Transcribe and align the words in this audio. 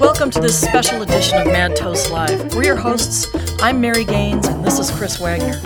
Welcome 0.00 0.30
to 0.30 0.40
this 0.40 0.60
special 0.60 1.02
edition 1.02 1.38
of 1.38 1.46
Mad 1.46 1.74
Toast 1.74 2.10
Live. 2.10 2.54
We're 2.54 2.64
your 2.64 2.76
hosts. 2.76 3.26
I'm 3.62 3.80
Mary 3.80 4.04
Gaines, 4.04 4.46
and 4.46 4.64
this 4.64 4.78
is 4.78 4.90
Chris 4.90 5.18
Wagner. 5.18 5.60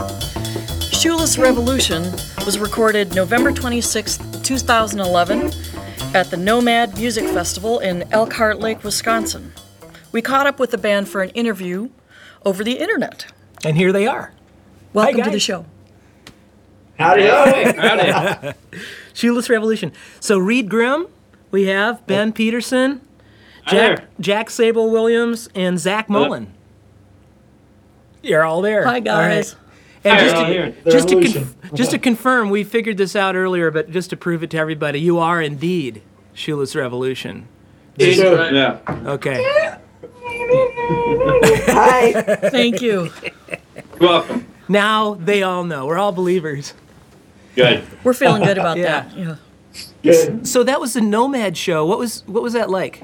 Shoeless 0.80 1.36
Revolution 1.36 2.04
was 2.46 2.58
recorded 2.58 3.14
November 3.14 3.50
26, 3.50 4.18
2011, 4.42 5.52
at 6.14 6.30
the 6.30 6.36
Nomad 6.36 6.96
Music 6.96 7.24
Festival 7.24 7.80
in 7.80 8.04
Elkhart 8.12 8.60
Lake, 8.60 8.84
Wisconsin. 8.84 9.52
We 10.12 10.22
caught 10.22 10.46
up 10.46 10.60
with 10.60 10.70
the 10.70 10.78
band 10.78 11.08
for 11.08 11.22
an 11.22 11.30
interview 11.30 11.90
over 12.44 12.62
the 12.62 12.74
internet. 12.78 13.26
And 13.64 13.76
here 13.76 13.92
they 13.92 14.06
are. 14.06 14.32
Welcome 14.92 15.22
to 15.22 15.30
the 15.30 15.40
show. 15.40 15.66
Howdy, 17.02 17.26
howdy. 17.26 18.10
Howdy. 18.12 18.52
Shoeless 19.14 19.50
Revolution. 19.50 19.92
So 20.20 20.38
Reed 20.38 20.68
Grimm, 20.70 21.06
we 21.50 21.66
have 21.66 22.06
Ben 22.06 22.32
Peterson, 22.32 23.00
Jack, 23.66 23.70
there. 23.70 24.08
Jack 24.20 24.50
Sable 24.50 24.90
Williams, 24.90 25.48
and 25.54 25.78
Zach 25.78 26.08
Mullen. 26.08 26.52
You're 28.22 28.44
all 28.44 28.62
there. 28.62 28.84
Hi, 28.84 29.00
guys. 29.00 29.54
All 29.54 29.58
right. 29.58 29.68
And 30.04 30.18
Hi, 30.18 30.24
just, 30.24 30.36
to, 30.36 30.46
here. 30.46 30.74
just, 30.84 31.08
to 31.08 31.16
Revolution. 31.16 31.54
conf- 31.60 31.74
just 31.74 31.90
to 31.92 31.98
confirm, 31.98 32.50
we 32.50 32.64
figured 32.64 32.96
this 32.96 33.14
out 33.14 33.36
earlier, 33.36 33.70
but 33.70 33.90
just 33.90 34.10
to 34.10 34.16
prove 34.16 34.42
it 34.42 34.50
to 34.50 34.58
everybody, 34.58 35.00
you 35.00 35.18
are 35.18 35.40
indeed 35.40 36.02
Shoeless 36.34 36.74
Revolution. 36.74 37.46
Sure. 38.00 38.52
Yeah. 38.52 38.78
Okay. 38.88 39.44
Hi. 41.68 42.12
Thank 42.50 42.80
you. 42.80 43.10
Welcome. 44.00 44.46
now 44.68 45.14
they 45.14 45.42
all 45.42 45.64
know. 45.64 45.86
We're 45.86 45.98
all 45.98 46.12
believers. 46.12 46.74
Good. 47.54 47.84
We're 48.04 48.14
feeling 48.14 48.42
good 48.42 48.58
about 48.58 48.76
Yeah. 48.78 48.84
that. 49.08 49.16
Yeah. 49.16 49.36
Good. 50.02 50.46
So 50.46 50.62
that 50.64 50.80
was 50.80 50.92
the 50.94 51.00
Nomad 51.00 51.56
show. 51.56 51.86
What 51.86 51.98
was 51.98 52.22
what 52.26 52.42
was 52.42 52.52
that 52.52 52.68
like? 52.70 53.02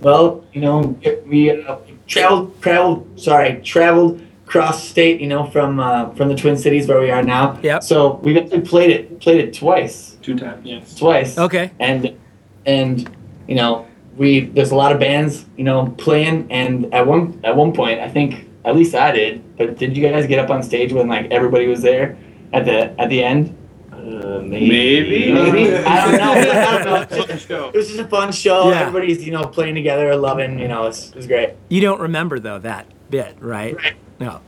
Well, 0.00 0.44
you 0.52 0.60
know, 0.60 0.96
we 1.26 1.50
uh, 1.50 1.76
traveled, 2.06 2.60
traveled, 2.62 3.20
sorry, 3.20 3.60
traveled 3.62 4.22
across 4.46 4.88
state, 4.88 5.20
you 5.20 5.26
know, 5.26 5.44
from 5.50 5.80
uh, 5.80 6.10
from 6.14 6.28
the 6.28 6.36
Twin 6.36 6.56
Cities 6.56 6.86
where 6.86 7.00
we 7.00 7.10
are 7.10 7.22
now. 7.22 7.58
Yep. 7.62 7.82
So 7.82 8.14
we've 8.22 8.36
actually 8.36 8.60
played 8.62 8.90
it, 8.90 9.20
played 9.20 9.40
it 9.40 9.54
twice, 9.54 10.16
Two 10.22 10.38
times. 10.38 10.64
Yes. 10.64 10.94
twice. 10.94 11.36
Okay. 11.36 11.70
And 11.80 12.16
and 12.64 13.10
you 13.48 13.56
know, 13.56 13.86
we 14.16 14.40
there's 14.46 14.70
a 14.70 14.76
lot 14.76 14.92
of 14.92 15.00
bands, 15.00 15.44
you 15.56 15.64
know, 15.64 15.94
playing, 15.98 16.46
and 16.50 16.92
at 16.94 17.06
one 17.06 17.40
at 17.44 17.56
one 17.56 17.72
point, 17.72 18.00
I 18.00 18.08
think 18.08 18.48
at 18.64 18.76
least 18.76 18.94
I 18.94 19.10
did. 19.10 19.56
But 19.58 19.76
did 19.78 19.96
you 19.96 20.08
guys 20.08 20.26
get 20.26 20.38
up 20.38 20.50
on 20.50 20.62
stage 20.62 20.92
when 20.92 21.08
like 21.08 21.30
everybody 21.32 21.66
was 21.66 21.82
there 21.82 22.16
at 22.52 22.64
the 22.64 23.00
at 23.00 23.08
the 23.08 23.22
end? 23.22 23.56
Uh, 23.92 24.40
Maybe. 24.42 25.32
Maybe. 25.32 25.74
I 25.74 26.04
don't 26.04 26.18
know. 26.18 26.32
I 26.32 26.84
don't 26.84 27.10
know. 27.10 27.24
Fun 27.26 27.38
show. 27.38 27.68
It 27.68 27.74
was 27.74 27.88
just 27.88 27.98
a 27.98 28.06
fun 28.08 28.32
show. 28.32 28.70
Yeah. 28.70 28.80
Everybody's, 28.82 29.24
you 29.26 29.32
know, 29.32 29.44
playing 29.44 29.74
together, 29.74 30.14
loving, 30.16 30.58
you 30.58 30.68
know, 30.68 30.86
it's, 30.86 31.08
it 31.10 31.16
was 31.16 31.26
great. 31.26 31.54
You 31.68 31.80
don't 31.80 32.00
remember 32.00 32.38
though 32.38 32.58
that 32.60 32.86
bit, 33.10 33.36
right? 33.40 33.74
Right. 33.76 33.94
No. 34.20 34.40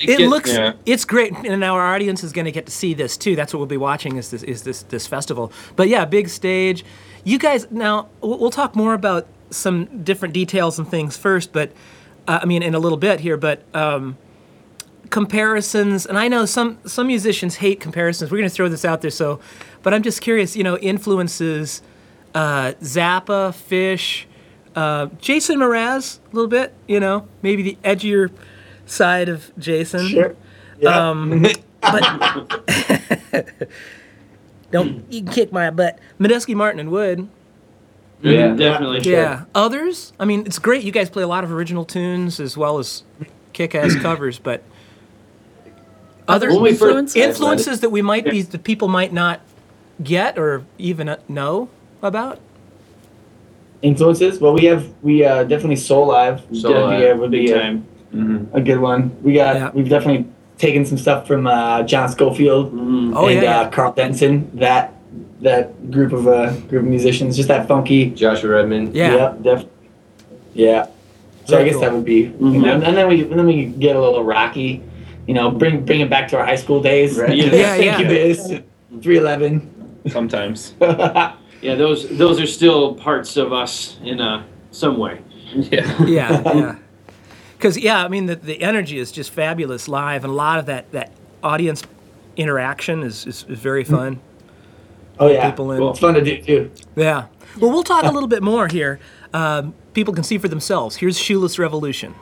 It 0.00 0.08
It 0.10 0.18
gets- 0.18 0.30
looks 0.30 0.52
yeah. 0.52 0.72
it's 0.86 1.04
great, 1.04 1.32
and 1.32 1.62
our 1.64 1.80
audience 1.94 2.24
is 2.24 2.32
going 2.32 2.44
to 2.46 2.52
get 2.52 2.66
to 2.66 2.72
see 2.72 2.94
this 2.94 3.16
too. 3.16 3.36
That's 3.36 3.52
what 3.52 3.58
we'll 3.58 3.66
be 3.66 3.76
watching 3.76 4.16
is 4.16 4.30
this 4.30 4.42
is 4.44 4.62
this 4.62 4.82
this 4.84 5.06
festival. 5.06 5.52
But 5.76 5.88
yeah, 5.88 6.04
big 6.04 6.28
stage. 6.28 6.84
You 7.24 7.38
guys 7.38 7.66
now 7.70 8.08
we'll 8.20 8.38
we'll 8.38 8.50
talk 8.50 8.74
more 8.74 8.94
about 8.94 9.26
some 9.50 10.02
different 10.04 10.32
details 10.34 10.78
and 10.78 10.88
things 10.88 11.16
first, 11.16 11.52
but 11.52 11.70
uh, 12.26 12.40
I 12.42 12.46
mean 12.46 12.62
in 12.62 12.74
a 12.74 12.78
little 12.80 12.98
bit 12.98 13.20
here. 13.20 13.36
But 13.36 13.62
um, 13.74 14.16
comparisons, 15.12 16.06
and 16.06 16.18
I 16.18 16.26
know 16.26 16.46
some 16.46 16.78
some 16.84 17.06
musicians 17.06 17.56
hate 17.56 17.78
comparisons. 17.78 18.32
We're 18.32 18.38
going 18.38 18.48
to 18.48 18.54
throw 18.54 18.68
this 18.68 18.84
out 18.84 19.02
there, 19.02 19.10
so. 19.10 19.38
But 19.82 19.92
I'm 19.92 20.02
just 20.02 20.20
curious, 20.20 20.56
you 20.56 20.62
know, 20.62 20.78
influences 20.78 21.82
uh, 22.34 22.72
Zappa, 22.80 23.52
Phish, 23.52 24.24
uh, 24.74 25.06
Jason 25.20 25.58
Mraz 25.58 26.18
a 26.18 26.34
little 26.34 26.48
bit. 26.48 26.72
You 26.88 26.98
know, 26.98 27.28
maybe 27.42 27.62
the 27.62 27.78
edgier 27.84 28.30
side 28.86 29.28
of 29.28 29.52
Jason. 29.58 30.08
Sure. 30.08 30.34
Yeah. 30.80 31.10
Um, 31.10 31.42
but 31.80 32.02
don't 34.70 35.12
you 35.12 35.22
can 35.22 35.32
kick 35.32 35.52
my 35.52 35.70
butt. 35.70 35.98
Medeski, 36.18 36.54
Martin, 36.54 36.80
and 36.80 36.90
Wood. 36.90 37.28
Yeah, 38.22 38.54
definitely. 38.54 39.00
Yeah. 39.00 39.44
Others. 39.54 40.12
I 40.18 40.24
mean, 40.24 40.46
it's 40.46 40.60
great. 40.60 40.84
You 40.84 40.92
guys 40.92 41.10
play 41.10 41.24
a 41.24 41.28
lot 41.28 41.42
of 41.44 41.52
original 41.52 41.84
tunes 41.84 42.38
as 42.38 42.56
well 42.56 42.78
as 42.78 43.02
kick-ass 43.52 43.96
covers, 43.96 44.38
but 44.38 44.62
other 46.28 46.48
When 46.50 46.74
first- 46.74 46.82
influences? 46.82 47.16
influences 47.16 47.80
that 47.80 47.90
we 47.90 48.02
might 48.02 48.24
be 48.24 48.42
that 48.42 48.64
people 48.64 48.88
might 48.88 49.12
not 49.12 49.40
get 50.02 50.38
or 50.38 50.64
even 50.78 51.08
uh, 51.08 51.16
know 51.28 51.68
about. 52.02 52.38
Influences? 53.82 54.38
Well, 54.40 54.52
we 54.52 54.64
have, 54.66 54.88
we 55.02 55.24
uh, 55.24 55.42
definitely 55.44 55.76
Soulive. 55.76 56.40
Soul 56.56 56.72
Live, 56.86 57.16
uh, 57.16 57.20
would 57.20 57.30
big 57.32 57.46
be 57.46 57.52
a. 57.52 57.80
Mm-hmm. 58.14 58.56
a 58.56 58.60
good 58.60 58.78
one. 58.78 59.10
We 59.22 59.32
got, 59.34 59.56
Yeah. 59.56 59.70
we've 59.74 59.88
definitely 59.88 60.26
taken 60.58 60.84
some 60.84 60.98
stuff 60.98 61.26
from 61.26 61.46
uh, 61.46 61.82
John 61.82 62.08
Scofield 62.10 62.72
Oh 62.72 63.26
and 63.26 63.34
yeah, 63.36 63.42
yeah. 63.42 63.60
Uh, 63.62 63.70
Karl 63.70 63.92
Denson. 63.92 64.50
That 64.54 64.92
that 65.40 65.90
group 65.90 66.12
of 66.12 66.28
uh, 66.28 66.52
group 66.68 66.82
of 66.82 66.88
musicians, 66.88 67.36
just 67.36 67.48
that 67.48 67.66
funky. 67.66 68.10
Joshua 68.10 68.50
Redman. 68.50 68.94
yeah. 68.94 69.14
Yep, 69.14 69.42
def- 69.42 69.66
yeah. 70.54 70.86
So 71.46 71.58
I 71.58 71.64
guess 71.64 71.72
cool. 71.72 71.80
that 71.82 71.92
would 71.92 72.04
be, 72.04 72.14
you 72.20 72.32
Mhm. 72.38 72.62
know, 72.62 72.80
and 72.82 72.96
then 72.96 73.08
we 73.08 73.22
and 73.22 73.36
then 73.38 73.46
we 73.46 73.64
get 73.64 73.96
a 73.96 74.00
little 74.00 74.22
rocky, 74.22 74.82
you 75.26 75.34
know, 75.34 75.50
bring 75.50 75.84
bring 75.84 76.00
it 76.00 76.10
back 76.10 76.28
to 76.28 76.38
our 76.38 76.44
high 76.44 76.56
school 76.56 76.80
days. 76.82 77.18
Right. 77.18 77.36
Yeah. 77.36 77.44
Yeah, 77.46 77.76
yeah. 77.76 78.00
Incubus, 78.00 78.62
three 79.02 79.18
eleven. 79.18 79.68
Sometimes. 80.08 80.74
Yeah, 81.62 81.76
those 81.76 82.08
those 82.18 82.40
are 82.40 82.46
still 82.48 82.96
parts 82.96 83.36
of 83.36 83.52
us 83.52 83.96
in 84.02 84.20
uh, 84.20 84.42
some 84.72 84.98
way. 84.98 85.20
Yeah. 85.54 86.02
yeah, 86.04 86.42
yeah. 86.54 86.76
Because 87.56 87.78
yeah, 87.78 88.04
I 88.04 88.08
mean 88.08 88.26
the, 88.26 88.34
the 88.34 88.60
energy 88.62 88.98
is 88.98 89.12
just 89.12 89.30
fabulous 89.30 89.86
live, 89.86 90.24
and 90.24 90.32
a 90.32 90.34
lot 90.34 90.58
of 90.58 90.66
that 90.66 90.90
that 90.90 91.12
audience 91.40 91.84
interaction 92.36 93.04
is 93.04 93.28
is, 93.28 93.44
is 93.48 93.60
very 93.60 93.84
fun. 93.84 94.18
Oh 95.20 95.28
yeah, 95.28 95.50
People 95.50 95.70
in- 95.70 95.80
Well, 95.80 95.90
it's 95.90 96.00
fun 96.00 96.14
to 96.14 96.20
do 96.24 96.42
too. 96.42 96.70
Yeah. 96.96 97.26
Well, 97.60 97.70
we'll 97.70 97.84
talk 97.84 98.02
a 98.02 98.10
little 98.16 98.28
bit 98.28 98.42
more 98.42 98.66
here. 98.66 98.98
Um, 99.32 99.72
people 99.94 100.12
can 100.12 100.24
see 100.24 100.38
for 100.38 100.48
themselves. 100.48 100.96
Here's 100.96 101.16
Shoeless 101.16 101.60
Revolution. 101.60 102.16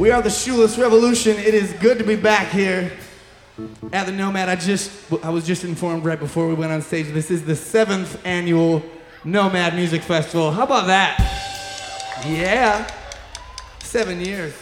We 0.00 0.10
are 0.10 0.22
the 0.22 0.30
Shoeless 0.30 0.78
Revolution. 0.78 1.36
It 1.36 1.52
is 1.52 1.74
good 1.74 1.98
to 1.98 2.04
be 2.04 2.16
back 2.16 2.48
here 2.48 2.90
at 3.92 4.06
the 4.06 4.12
Nomad. 4.12 4.48
I 4.48 4.56
just 4.56 4.90
I 5.22 5.28
was 5.28 5.46
just 5.46 5.62
informed 5.62 6.06
right 6.06 6.18
before 6.18 6.48
we 6.48 6.54
went 6.54 6.72
on 6.72 6.80
stage. 6.80 7.08
This 7.08 7.30
is 7.30 7.44
the 7.44 7.54
seventh 7.54 8.18
annual 8.24 8.82
Nomad 9.24 9.74
Music 9.74 10.00
Festival. 10.00 10.52
How 10.52 10.62
about 10.62 10.86
that? 10.86 11.18
Yeah, 12.26 12.90
seven 13.80 14.22
years. 14.22 14.54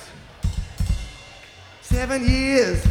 Seven 1.83 2.29
years. 2.29 2.85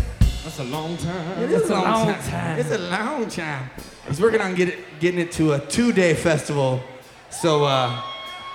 That's 0.46 0.60
a 0.60 0.64
long 0.64 0.96
time. 0.96 1.44
It 1.44 1.52
is 1.52 1.70
a 1.70 1.74
long, 1.74 1.84
long 1.84 2.14
time. 2.14 2.24
time. 2.30 2.60
It's 2.60 2.72
a 2.72 2.78
long 2.78 3.28
time. 3.28 3.70
He's 4.08 4.22
working 4.22 4.40
on 4.40 4.56
get 4.56 4.70
it, 4.70 4.80
getting 5.02 5.20
it 5.20 5.34
to 5.34 5.52
a 5.52 5.60
two-day 5.60 6.14
festival, 6.14 6.82
so 7.30 7.66
uh, 7.66 8.02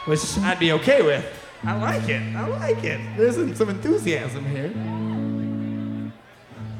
which 0.06 0.20
I'd 0.38 0.58
be 0.58 0.72
okay 0.72 1.02
with. 1.02 1.41
I 1.64 1.76
like 1.76 2.08
it. 2.08 2.20
I 2.34 2.46
like 2.48 2.82
it. 2.82 3.00
There's 3.16 3.36
some, 3.56 3.68
enthusiasm 3.68 4.44
here. 4.44 4.68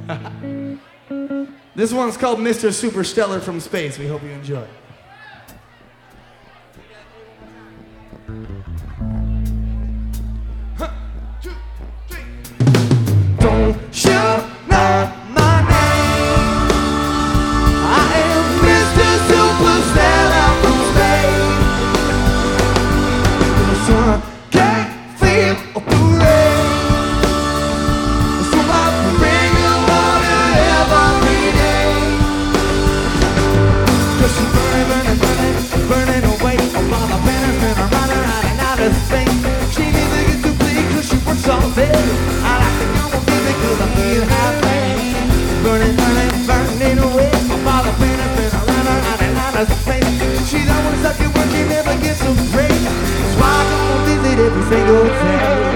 this 1.77 1.93
one's 1.93 2.17
called 2.17 2.41
Mr. 2.41 2.71
Superstellar 2.71 3.41
from 3.41 3.61
Space. 3.61 3.97
We 3.99 4.09
hope 4.09 4.23
you 4.25 4.31
enjoy. 4.31 4.67
Don't 13.39 14.12
husband. 49.65 50.05
She's 50.47 50.69
always 50.69 50.99
stuck 51.01 51.21
at 51.21 51.37
work, 51.37 51.51
she 51.51 51.63
never 51.69 51.95
gets 52.03 52.23
a 52.23 52.33
break. 52.53 52.71
That's 52.71 53.37
why 53.39 53.51
I 53.51 53.79
go 53.89 54.05
visit 54.07 54.39
every 54.39 54.63
single 54.63 55.05
day. 55.05 55.72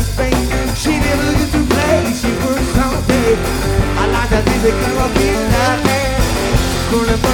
space. 0.00 0.80
She 0.80 0.90
never 0.90 1.32
used 1.32 1.52
to 1.52 1.62
play, 1.66 2.12
she 2.12 2.30
works 2.44 2.78
all 2.78 3.00
day. 3.02 3.36
I 4.00 4.06
like 4.14 4.30
that 4.30 4.44
music, 4.46 4.74
I 4.74 4.90
rock 4.96 5.16
it 5.16 5.50
that. 5.52 5.78
Gonna 6.90 7.31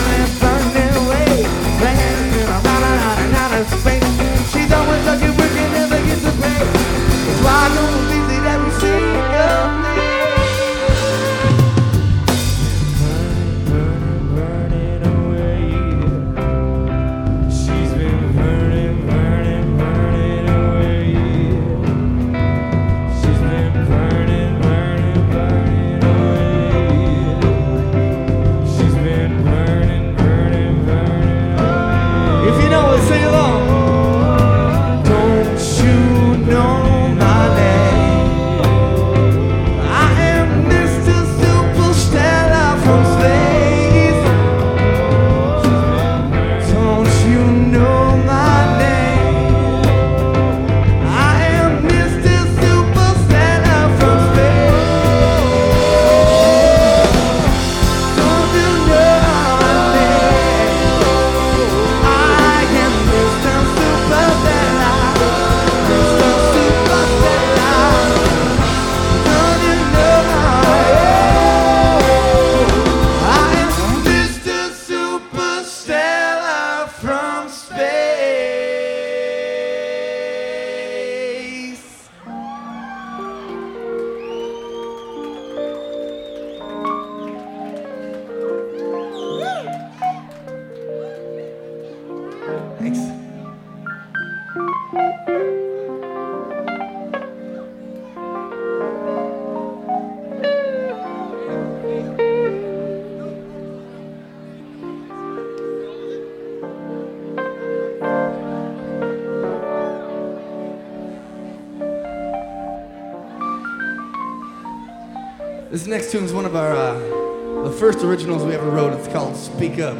This 115.78 115.87
next 115.87 116.11
tune 116.11 116.25
is 116.25 116.32
one 116.32 116.44
of 116.44 116.56
our 116.56 116.73
uh, 116.73 117.62
the 117.62 117.70
first 117.70 118.00
originals 118.00 118.42
we 118.42 118.52
ever 118.52 118.68
wrote. 118.68 118.92
It's 118.94 119.06
called 119.06 119.37
"Speak 119.37 119.78
Up." 119.78 119.97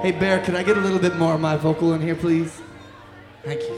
Hey 0.00 0.12
Bear, 0.12 0.38
can 0.38 0.54
I 0.54 0.62
get 0.62 0.78
a 0.78 0.80
little 0.80 1.00
bit 1.00 1.16
more 1.16 1.34
of 1.34 1.40
my 1.40 1.56
vocal 1.56 1.92
in 1.94 2.00
here, 2.00 2.14
please? 2.14 2.60
Thank 3.42 3.62
you. 3.62 3.77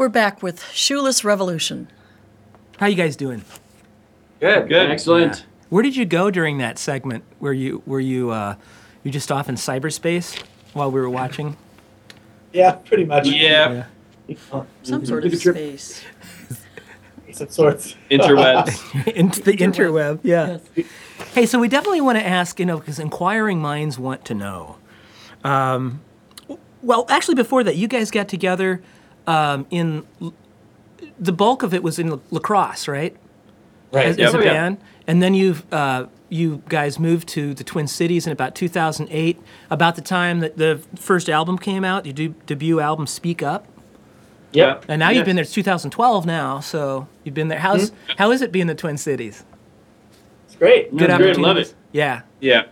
We're 0.00 0.08
back 0.08 0.42
with 0.42 0.64
Shoeless 0.72 1.26
Revolution. 1.26 1.86
How 2.78 2.86
you 2.86 2.96
guys 2.96 3.16
doing? 3.16 3.44
Good. 4.40 4.66
Good. 4.66 4.90
Excellent. 4.90 5.44
Where 5.68 5.82
did 5.82 5.94
you 5.94 6.06
go 6.06 6.30
during 6.30 6.56
that 6.56 6.78
segment? 6.78 7.22
Were 7.38 7.52
you 7.52 7.82
were 7.84 8.00
you 8.00 8.30
uh, 8.30 8.54
you 9.04 9.10
just 9.10 9.30
off 9.30 9.50
in 9.50 9.56
cyberspace 9.56 10.42
while 10.72 10.90
we 10.90 10.98
were 11.02 11.10
watching? 11.10 11.54
Yeah, 12.54 12.76
pretty 12.76 13.04
much. 13.04 13.26
Yeah. 13.26 13.88
Some 14.84 15.04
sort 15.04 15.26
of 15.26 15.34
a 15.34 15.36
space. 15.36 16.02
of 17.38 17.52
sorts. 17.52 17.94
Interwebs. 18.10 19.06
into 19.14 19.42
the 19.42 19.52
interweb. 19.52 20.20
Yeah. 20.22 20.60
Hey, 21.34 21.44
so 21.44 21.58
we 21.58 21.68
definitely 21.68 22.00
want 22.00 22.16
to 22.16 22.26
ask, 22.26 22.58
you 22.58 22.64
know, 22.64 22.78
because 22.78 22.98
inquiring 22.98 23.60
minds 23.60 23.98
want 23.98 24.24
to 24.24 24.34
know. 24.34 24.78
Um, 25.44 26.00
well, 26.80 27.04
actually, 27.10 27.34
before 27.34 27.62
that, 27.64 27.76
you 27.76 27.86
guys 27.86 28.10
got 28.10 28.28
together 28.28 28.82
um, 29.30 29.66
in 29.70 30.04
the 31.18 31.32
bulk 31.32 31.62
of 31.62 31.74
it 31.74 31.82
was 31.82 31.98
in 31.98 32.20
La 32.30 32.40
Crosse, 32.40 32.88
right? 32.88 33.16
Right. 33.92 34.06
As, 34.06 34.18
Yep. 34.18 34.28
as 34.28 34.34
a 34.34 34.38
Oh, 34.38 34.42
yeah. 34.42 34.52
band, 34.52 34.78
and 35.06 35.22
then 35.22 35.34
you've 35.34 35.64
uh, 35.72 36.06
you 36.28 36.62
guys 36.68 36.98
moved 36.98 37.26
to 37.28 37.54
the 37.54 37.64
Twin 37.64 37.88
Cities 37.88 38.24
in 38.26 38.32
about 38.32 38.54
2008, 38.54 39.40
about 39.68 39.96
the 39.96 40.02
time 40.02 40.38
that 40.40 40.56
the 40.56 40.80
first 40.96 41.28
album 41.28 41.58
came 41.58 41.84
out, 41.84 42.06
your 42.06 42.12
de- 42.14 42.34
debut 42.46 42.78
album, 42.80 43.06
Speak 43.08 43.42
Up. 43.42 43.66
Yep. 44.52 44.84
And 44.88 45.00
now 45.00 45.10
you've 45.10 45.24
been 45.24 45.36
there. 45.36 45.42
It's 45.42 45.52
2012 45.52 46.26
now, 46.26 46.60
so 46.60 47.06
you've 47.24 47.34
been 47.34 47.48
there. 47.48 47.58
How's 47.58 47.92
how 48.16 48.30
is 48.30 48.42
it 48.42 48.52
being 48.52 48.62
in 48.62 48.66
the 48.68 48.74
Twin 48.76 48.96
Cities? 48.96 49.44
It's 50.46 50.56
great. 50.56 50.90
Good 50.90 51.08
That's 51.10 51.18
great, 51.18 51.30
opportunities. 51.36 51.38
love 51.46 51.56
it. 51.56 51.74
Yeah. 51.92 52.22
Yeah. 52.40 52.62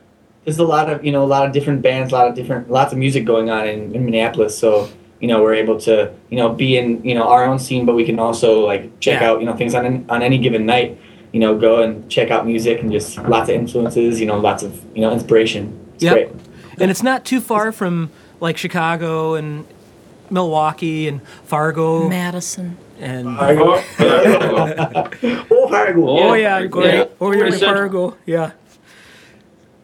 there's 0.44 0.58
a 0.58 0.64
lot 0.64 0.88
of 0.90 1.04
you 1.04 1.12
know 1.12 1.22
a 1.24 1.26
lot 1.36 1.44
of 1.46 1.52
different 1.52 1.82
bands, 1.82 2.12
a 2.12 2.16
lot 2.16 2.28
of 2.28 2.34
different 2.34 2.70
lots 2.70 2.92
of 2.92 2.98
music 2.98 3.24
going 3.24 3.50
on 3.50 3.66
in, 3.68 3.94
in 3.94 4.04
Minneapolis. 4.04 4.56
So 4.56 4.88
you 5.20 5.28
know 5.28 5.42
we're 5.42 5.54
able 5.54 5.78
to 5.80 6.12
you 6.30 6.36
know 6.36 6.48
be 6.50 6.76
in 6.78 7.02
you 7.04 7.14
know 7.14 7.24
our 7.28 7.44
own 7.44 7.58
scene, 7.58 7.84
but 7.86 7.94
we 7.94 8.04
can 8.04 8.18
also 8.18 8.64
like 8.66 8.98
check 9.00 9.20
Yeah. 9.20 9.30
out 9.30 9.40
you 9.40 9.46
know 9.46 9.54
things 9.56 9.74
on 9.74 9.84
an, 9.86 10.04
on 10.08 10.22
any 10.22 10.38
given 10.38 10.66
night. 10.66 10.98
You 11.32 11.40
know, 11.40 11.58
go 11.58 11.82
and 11.82 12.08
check 12.10 12.30
out 12.30 12.46
music 12.46 12.80
and 12.80 12.90
just 12.90 13.18
lots 13.18 13.50
of 13.50 13.54
influences. 13.56 14.18
You 14.20 14.26
know, 14.26 14.38
lots 14.38 14.62
of 14.62 14.80
you 14.94 15.02
know 15.02 15.12
inspiration. 15.12 15.78
It's 15.94 16.04
Yep. 16.04 16.12
great. 16.14 16.28
And 16.80 16.90
it's 16.90 17.02
not 17.02 17.24
too 17.24 17.40
far 17.40 17.70
from 17.72 18.10
like 18.40 18.56
Chicago 18.56 19.34
and 19.34 19.66
Milwaukee 20.30 21.08
and 21.08 21.20
Fargo 21.44 22.08
Madison. 22.08 22.76
and 23.00 23.36
Fargo. 23.36 23.64
oh, 25.50 25.68
Fargo. 25.68 26.08
oh 26.08 26.32
Yeah. 26.34 26.60
yeah, 26.60 26.66
great. 26.66 26.94
Yeah. 26.94 27.04
Over 27.20 27.34
here 27.34 27.46
in 27.46 27.58
Fargo, 27.58 28.16
yeah. 28.26 28.52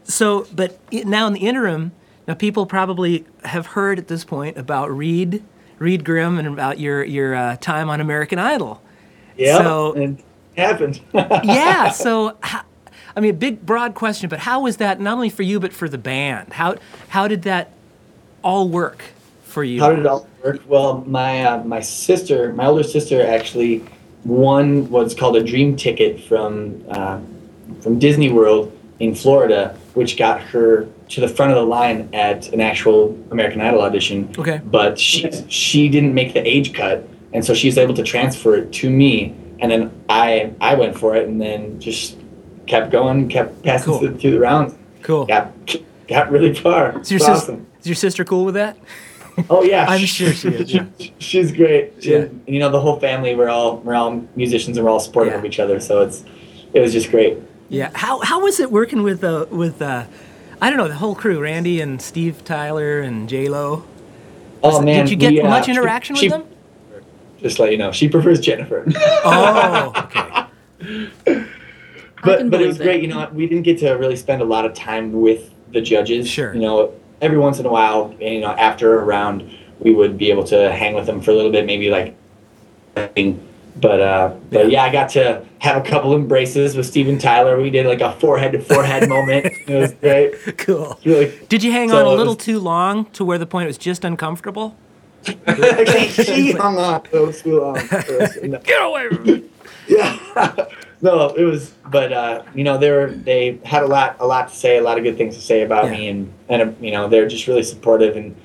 So, 0.05 0.47
but 0.55 0.79
now 0.92 1.27
in 1.27 1.33
the 1.33 1.40
interim, 1.40 1.92
now 2.27 2.35
people 2.35 2.67
probably 2.67 3.25
have 3.45 3.67
heard 3.69 3.99
at 3.99 4.09
this 4.09 4.25
point 4.25 4.57
about 4.57 4.91
Reed, 4.91 5.43
Reed 5.79 6.05
Grimm, 6.05 6.39
and 6.39 6.49
about 6.49 6.79
your 6.79 7.05
your 7.05 7.35
uh, 7.35 7.57
time 7.57 7.91
on 7.91 8.01
American 8.01 8.39
Idol. 8.39 8.83
Yeah. 9.37 9.59
So- 9.59 9.93
and 9.95 10.19
it 10.57 10.61
happened. 10.61 11.01
yeah. 11.13 11.91
So, 11.91 12.37
I 12.43 13.21
mean, 13.21 13.31
a 13.31 13.35
big, 13.35 13.65
broad 13.67 13.95
question, 13.95 14.29
but 14.29 14.41
how 14.41 14.61
was 14.61 14.77
that 14.79 15.01
not 15.01 15.15
only 15.15 15.31
for 15.31 15.43
you 15.43 15.61
but 15.61 15.73
for 15.73 15.89
the 15.89 15.99
band? 15.99 16.53
How 16.53 16.77
how 17.09 17.29
did 17.29 17.43
that 17.43 17.73
all 18.43 18.69
work 18.69 19.03
for 19.45 19.65
you? 19.65 19.81
How 19.81 19.91
did 19.91 20.01
it 20.01 20.07
all 20.07 20.29
work? 20.45 20.61
Well, 20.67 21.03
my 21.07 21.45
uh, 21.45 21.65
my 21.65 21.81
sister, 21.81 22.53
my 22.53 22.67
older 22.67 22.83
sister, 22.83 23.25
actually 23.27 23.85
won 24.25 24.89
what's 24.91 25.15
called 25.15 25.37
a 25.37 25.43
dream 25.43 25.77
ticket 25.77 26.23
from 26.23 26.85
uh, 26.89 27.21
from 27.81 27.99
Disney 27.99 28.31
World 28.31 28.77
in 29.01 29.15
Florida, 29.15 29.77
which 29.95 30.17
got 30.17 30.41
her 30.41 30.89
to 31.09 31.21
the 31.21 31.29
front 31.29 31.53
of 31.53 31.57
the 31.57 31.64
line 31.67 32.09
at 32.12 32.49
an 32.53 32.61
actual 32.61 33.17
American 33.31 33.61
Idol 33.61 33.83
audition. 33.83 34.31
Okay. 34.38 34.61
But 34.64 34.99
she 34.99 35.31
she 35.49 35.88
didn't 35.88 36.14
make 36.14 36.33
the 36.35 36.47
age 36.47 36.73
cut, 36.75 37.07
and 37.33 37.45
so 37.45 37.55
she 37.55 37.69
was 37.69 37.79
able 37.79 37.95
to 37.95 38.03
transfer 38.03 38.55
it 38.57 38.73
to 38.75 38.90
me, 38.90 39.35
and 39.61 39.71
then 39.71 39.90
I 40.09 40.53
I 40.61 40.75
went 40.75 40.99
for 40.99 41.14
it, 41.17 41.29
and 41.29 41.40
then 41.40 41.79
just 41.81 42.17
kept 42.67 42.90
going, 42.90 43.29
kept 43.29 43.62
passing 43.62 43.87
Cool. 43.93 43.99
through, 43.99 44.19
through 44.19 44.31
the 44.33 44.40
rounds, 44.40 44.75
Cool. 45.03 45.27
got 45.27 45.53
got 46.09 46.31
really 46.31 46.55
far. 46.55 46.99
Is 47.01 47.11
your, 47.11 47.17
It's 47.19 47.27
sis- 47.27 47.29
awesome. 47.43 47.67
is 47.81 47.87
your 47.87 47.95
sister 47.97 48.25
cool 48.25 48.45
with 48.47 48.55
that? 48.55 48.77
Oh 49.51 49.62
yeah, 49.62 49.85
I'm 49.88 50.07
sure 50.07 50.33
she 50.33 50.49
is, 50.49 50.73
yeah. 50.73 50.87
She's 51.19 51.53
great. 51.53 51.93
She- 52.03 52.12
Yeah. 52.12 52.27
You 52.47 52.61
know, 52.61 52.71
the 52.71 52.81
whole 52.81 52.99
family. 52.99 53.35
We're 53.35 53.51
all 53.51 53.79
we're 53.79 53.95
all 53.95 54.27
musicians 54.37 54.77
and 54.79 54.87
we're 54.87 54.93
all 54.93 55.01
supportive 55.01 55.33
Yeah. 55.35 55.38
of 55.40 55.45
each 55.45 55.61
other. 55.61 55.81
So 55.81 56.01
it's 56.03 56.25
it 56.73 56.81
was 56.81 56.93
just 56.93 57.11
great. 57.11 57.37
Yeah. 57.69 57.90
How 57.95 58.21
how 58.21 58.40
was 58.40 58.61
it 58.61 58.71
working 58.71 59.03
with 59.03 59.23
uh, 59.25 59.47
with 59.51 59.83
uh, 59.83 60.05
I 60.61 60.71
don't 60.71 60.79
know 60.79 60.88
the 60.88 60.95
whole 60.95 61.14
crew, 61.14 61.40
Randy 61.40 61.81
and 61.81 62.01
Steve 62.01 62.45
Tyler 62.45 63.01
and 63.01 63.29
J 63.29 63.49
Lo? 63.49 63.85
Oh 64.62 64.81
man, 64.81 65.05
Did 65.05 65.11
you 65.11 65.17
get 65.17 65.33
we, 65.33 65.40
uh, 65.40 65.49
much 65.49 65.69
interaction 65.69 66.17
she- 66.17 66.29
with 66.29 66.38
them? 66.40 66.49
Just 67.40 67.59
let 67.59 67.71
you 67.73 67.77
know, 67.77 67.93
she 67.93 68.09
prefers 68.09 68.40
Jennifer. 68.40 68.87
Oh, 69.25 69.93
okay. 69.97 70.47
But 72.25 72.51
but 72.51 72.62
it 72.62 72.67
was 72.67 72.79
that. 72.79 72.85
great. 72.85 73.03
You 73.03 73.09
know, 73.09 73.29
we 73.35 73.47
didn't 73.47 73.64
get 73.64 73.79
to 73.81 73.93
really 73.93 74.17
spend 74.17 74.40
a 74.40 74.47
lot 74.47 74.64
of 74.64 74.73
time 74.73 75.12
with 75.12 75.51
the 75.73 75.81
judges. 75.83 76.27
Sure. 76.29 76.55
You 76.55 76.61
know, 76.61 76.95
every 77.21 77.37
once 77.37 77.59
in 77.59 77.67
a 77.67 77.71
while, 77.71 78.14
you 78.19 78.40
know, 78.40 78.53
after 78.53 78.99
a 78.99 79.05
round, 79.05 79.51
we 79.79 79.93
would 79.93 80.17
be 80.17 80.31
able 80.31 80.45
to 80.45 80.73
hang 80.73 80.95
with 80.95 81.05
them 81.05 81.21
for 81.21 81.33
a 81.33 81.35
little 81.35 81.53
bit, 81.53 81.67
maybe 81.67 81.90
like. 81.90 82.17
But 82.95 84.01
uh, 84.01 84.35
but 84.51 84.71
yeah, 84.71 84.85
I 84.85 84.90
got 84.93 85.11
to 85.11 85.45
have 85.64 85.85
a 85.85 85.88
couple 85.88 86.14
embraces 86.14 86.77
with 86.77 86.85
Steven 86.87 87.18
Tyler. 87.18 87.61
We 87.61 87.70
did 87.70 87.87
like 87.87 88.03
a 88.03 88.12
forehead 88.20 88.53
to 88.53 88.61
forehead 88.61 89.09
moment. 89.16 89.46
It 89.66 89.74
was 89.74 89.92
great. 89.94 90.59
Cool. 90.59 90.98
Really 91.05 91.33
Did 91.48 91.62
you 91.62 91.72
hang 91.72 91.88
So 91.88 91.96
on 91.98 92.05
a 92.07 92.11
little 92.11 92.35
was- 92.35 92.44
too 92.44 92.59
long 92.61 93.07
to 93.12 93.24
where 93.24 93.38
the 93.38 93.46
point 93.46 93.64
it 93.64 93.68
was 93.68 93.79
just 93.79 94.05
uncomfortable? 94.05 94.77
she 95.24 96.53
hung 96.53 96.77
on 96.77 97.03
so 97.11 97.33
too 97.33 97.61
long. 97.61 97.74
No. 98.42 98.59
Get 98.59 98.83
away 98.83 99.09
from 99.09 99.22
me. 99.24 99.44
Yeah. 99.88 100.18
no, 101.00 101.29
it 101.31 101.44
was, 101.44 101.70
but 101.90 102.12
uh, 102.12 102.42
you 102.55 102.62
know, 102.62 102.77
they 102.77 102.90
were 102.90 103.07
they 103.07 103.59
had 103.64 103.83
a 103.83 103.87
lot 103.87 104.16
a 104.20 104.27
lot 104.27 104.48
to 104.50 104.55
say, 104.55 104.77
a 104.77 104.83
lot 104.83 104.98
of 104.98 105.05
good 105.05 105.16
things 105.16 105.35
to 105.37 105.40
say 105.40 105.62
about 105.62 105.87
Yeah. 105.87 105.90
me, 105.92 106.09
and 106.09 106.33
and 106.50 106.62
uh, 106.62 106.72
you 106.81 106.90
know, 106.92 107.09
they're 107.09 107.27
just 107.27 107.46
really 107.46 107.62
supportive, 107.62 108.16
and 108.16 108.37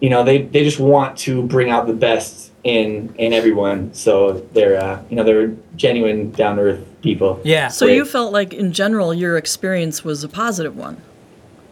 you 0.00 0.10
know, 0.10 0.22
they 0.22 0.42
they 0.42 0.64
just 0.64 0.78
want 0.78 1.16
to 1.18 1.42
bring 1.44 1.70
out 1.70 1.86
the 1.86 1.94
best 1.94 2.47
in 2.68 3.14
in 3.16 3.32
everyone. 3.32 3.92
So 3.94 4.46
they're 4.52 4.80
uh, 4.80 5.02
you 5.08 5.16
know 5.16 5.24
they're 5.24 5.52
genuine, 5.76 6.30
down 6.32 6.56
to 6.56 6.62
earth 6.62 6.84
people. 7.02 7.40
Yeah. 7.44 7.68
So 7.68 7.86
Great. 7.86 7.96
you 7.96 8.04
felt 8.04 8.32
like, 8.32 8.52
in 8.52 8.72
general, 8.72 9.14
your 9.14 9.36
experience 9.38 10.04
was 10.04 10.22
a 10.22 10.28
positive 10.28 10.76
one. 10.76 11.00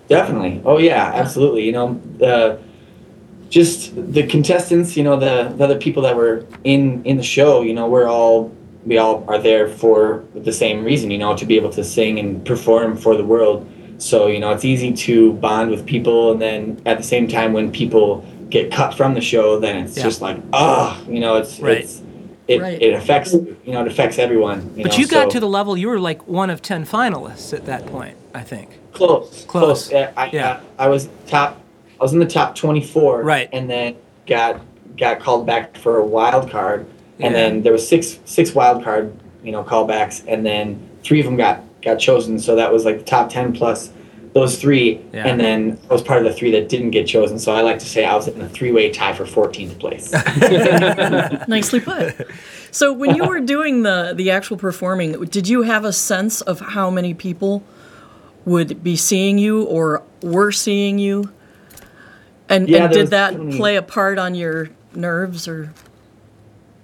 Definitely. 0.09 0.62
Oh 0.64 0.78
yeah, 0.78 1.12
absolutely. 1.14 1.64
You 1.64 1.72
know, 1.72 2.00
the 2.18 2.59
just 3.50 3.94
the 4.12 4.26
contestants. 4.26 4.96
You 4.96 5.04
know, 5.04 5.18
the, 5.18 5.54
the 5.56 5.64
other 5.64 5.78
people 5.78 6.02
that 6.04 6.16
were 6.16 6.46
in 6.64 7.04
in 7.04 7.16
the 7.16 7.22
show. 7.22 7.62
You 7.62 7.74
know, 7.74 7.88
we're 7.88 8.09
all 8.09 8.52
we 8.87 8.98
all 8.98 9.24
are 9.28 9.38
there 9.38 9.68
for 9.68 10.24
the 10.35 10.52
same 10.52 10.85
reason. 10.85 11.11
You 11.11 11.18
know, 11.18 11.37
to 11.37 11.44
be 11.44 11.56
able 11.56 11.70
to 11.70 11.85
sing 11.85 12.18
and 12.18 12.44
perform 12.46 12.96
for 12.96 13.16
the 13.16 13.24
world. 13.24 13.68
So 13.98 14.28
you 14.28 14.38
know, 14.38 14.52
it's 14.52 14.64
easy 14.64 14.92
to 14.92 15.32
bond 15.35 15.70
with 15.70 15.85
people, 15.85 16.32
and 16.32 16.40
then 16.40 16.80
at 16.87 16.96
the 16.96 17.04
same 17.04 17.26
time, 17.28 17.52
when 17.52 17.72
people 17.72 18.24
get 18.50 18.70
cut 18.72 18.94
from 18.94 19.14
the 19.14 19.20
show, 19.20 19.59
then 19.59 19.76
it's 19.85 19.96
Yeah. 19.96 20.02
just 20.04 20.20
like, 20.20 20.38
ah, 20.52 21.00
you 21.09 21.20
know, 21.20 21.37
it's 21.37 21.59
Right. 21.61 21.78
it's 21.78 22.02
it, 22.48 22.61
Right. 22.62 22.80
it 22.80 22.94
affects 22.94 23.32
you 23.32 23.72
know 23.72 23.80
it 23.80 23.88
affects 23.88 24.18
everyone. 24.20 24.70
You 24.76 24.85
But 24.85 24.92
know, 24.92 24.98
you 24.98 25.09
got 25.09 25.24
so- 25.24 25.30
to 25.30 25.40
the 25.40 25.48
level 25.48 25.76
you 25.76 25.88
were 25.88 25.98
like 25.98 26.26
one 26.28 26.48
of 26.48 26.62
ten 26.62 26.85
finalists 26.87 27.52
at 27.52 27.66
that 27.66 27.87
point, 27.87 28.14
I 28.35 28.40
think. 28.42 28.68
Close, 28.92 29.44
Close. 29.48 29.88
close. 29.88 29.92
Yeah, 29.92 30.11
I, 30.16 30.30
Yeah. 30.32 30.59
I, 30.78 30.85
I 30.85 30.88
was 30.88 31.09
top. 31.26 31.61
I 32.00 32.04
was 32.04 32.12
in 32.12 32.20
the 32.20 32.26
top 32.26 32.54
twenty-four. 32.54 33.22
Right. 33.22 33.48
And 33.52 33.68
then 33.68 33.94
got 34.28 34.61
got 34.96 35.18
called 35.20 35.44
back 35.46 35.76
for 35.76 35.98
a 35.98 36.04
wild 36.04 36.48
card, 36.50 36.87
and 37.20 37.35
Yeah. 37.35 37.40
then 37.40 37.62
there 37.62 37.72
was 37.72 37.87
six 37.87 38.18
six 38.26 38.54
wild 38.54 38.85
card 38.85 39.12
you 39.42 39.50
know 39.52 39.62
callbacks, 39.64 40.22
and 40.28 40.46
then 40.46 40.78
three 41.02 41.18
of 41.18 41.26
them 41.26 41.37
got 41.37 41.62
got 41.82 41.96
chosen. 41.98 42.38
So 42.38 42.54
that 42.54 42.72
was 42.72 42.85
like 42.85 42.98
the 42.98 43.04
top 43.04 43.28
ten 43.28 43.52
plus 43.52 43.90
those 44.40 44.57
three, 44.59 45.01
Yeah. 45.12 45.27
and 45.27 45.40
then 45.40 45.79
I 45.88 45.92
was 45.94 46.03
part 46.03 46.18
of 46.25 46.31
the 46.31 46.33
three 46.38 46.51
that 46.53 46.68
didn't 46.68 46.90
get 46.90 47.07
chosen. 47.07 47.38
So 47.38 47.53
I 47.55 47.62
like 47.62 47.79
to 47.79 47.87
say 47.87 48.05
I 48.05 48.14
was 48.14 48.29
in 48.29 48.40
a 48.40 48.49
three-way 48.49 48.90
tie 48.92 49.14
for 49.14 49.25
14th 49.25 49.79
place. 49.79 50.12
Nicely 51.49 51.81
put. 51.81 52.14
So 52.72 52.92
when 52.92 53.14
you 53.16 53.25
were 53.25 53.40
doing 53.40 53.85
the 53.85 54.12
the 54.14 54.31
actual 54.31 54.59
performing, 54.59 55.12
did 55.37 55.49
you 55.49 55.62
have 55.62 55.87
a 55.87 55.94
sense 55.94 56.42
of 56.42 56.61
how 56.61 56.90
many 56.90 57.14
people 57.14 57.62
would 58.44 58.83
be 58.85 58.96
seeing 58.96 59.38
you 59.38 59.62
or 59.64 60.03
were 60.20 60.53
seeing 60.53 60.99
you? 60.99 61.33
And, 62.51 62.68
Yeah, 62.68 62.85
and 62.85 62.92
did 62.92 63.07
that 63.09 63.31
definitely- 63.31 63.57
play 63.57 63.77
a 63.77 63.83
part 63.83 64.18
on 64.18 64.35
your 64.35 64.68
nerves 64.94 65.49
or 65.49 65.72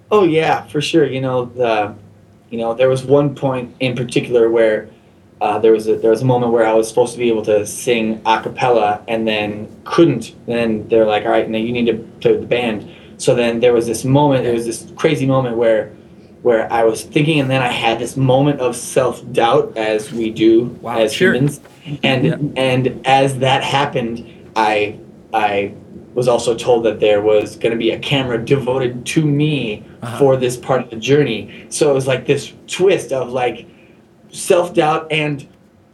Oh 0.09 0.23
yeah, 0.23 0.63
for 0.65 0.81
sure. 0.81 1.05
You 1.05 1.21
know 1.21 1.45
the, 1.45 1.93
you 2.49 2.57
know 2.57 2.73
there 2.73 2.89
was 2.89 3.03
one 3.03 3.35
point 3.35 3.75
in 3.79 3.95
particular 3.95 4.49
where 4.49 4.89
uh, 5.43 5.59
there 5.59 5.73
was 5.73 5.87
a 5.89 5.95
there 5.97 6.09
was 6.11 6.21
a 6.21 6.25
moment 6.33 6.53
where 6.53 6.65
I 6.65 6.73
was 6.73 6.87
supposed 6.87 7.11
to 7.13 7.19
be 7.19 7.27
able 7.27 7.45
to 7.53 7.65
sing 7.67 8.21
a 8.25 8.41
cappella 8.41 9.03
and 9.09 9.27
then 9.27 9.67
couldn't. 9.83 10.25
Then 10.47 10.87
they're 10.87 11.05
like, 11.05 11.25
all 11.25 11.31
right, 11.31 11.47
now 11.49 11.57
you 11.57 11.73
need 11.73 11.87
to 11.87 11.97
play 12.21 12.31
with 12.31 12.41
the 12.41 12.47
band. 12.47 12.89
So 13.17 13.35
then 13.35 13.59
there 13.59 13.73
was 13.73 13.85
this 13.85 14.05
moment. 14.05 14.45
There 14.45 14.53
was 14.53 14.65
this 14.65 14.79
crazy 14.95 15.25
moment 15.25 15.57
where 15.57 15.91
where 16.43 16.71
I 16.71 16.83
was 16.85 17.03
thinking, 17.03 17.39
and 17.41 17.49
then 17.49 17.61
I 17.61 17.67
had 17.85 17.99
this 17.99 18.15
moment 18.15 18.61
of 18.61 18.75
self 18.75 19.15
doubt, 19.33 19.77
as 19.77 20.11
we 20.13 20.29
do 20.29 20.51
Wow, 20.81 20.97
as 20.99 21.13
sure. 21.13 21.33
humans. 21.33 21.59
And 22.03 22.25
Yeah. 22.25 22.37
and 22.71 23.01
as 23.05 23.39
that 23.39 23.63
happened, 23.63 24.25
I 24.55 24.95
I 25.33 25.73
was 26.13 26.27
also 26.29 26.55
told 26.55 26.85
that 26.85 26.99
there 27.01 27.21
was 27.21 27.57
going 27.57 27.71
to 27.71 27.77
be 27.77 27.91
a 27.91 27.99
camera 27.99 28.37
devoted 28.55 29.05
to 29.13 29.25
me 29.25 29.83
Uh-huh. 30.01 30.19
for 30.19 30.37
this 30.37 30.55
part 30.57 30.79
of 30.83 30.89
the 30.89 30.95
journey. 31.11 31.49
So 31.69 31.91
it 31.91 31.93
was 31.93 32.07
like 32.07 32.25
this 32.25 32.53
twist 32.67 33.11
of 33.11 33.31
like 33.43 33.65
self 34.33 34.73
doubt 34.73 35.07
and 35.11 35.47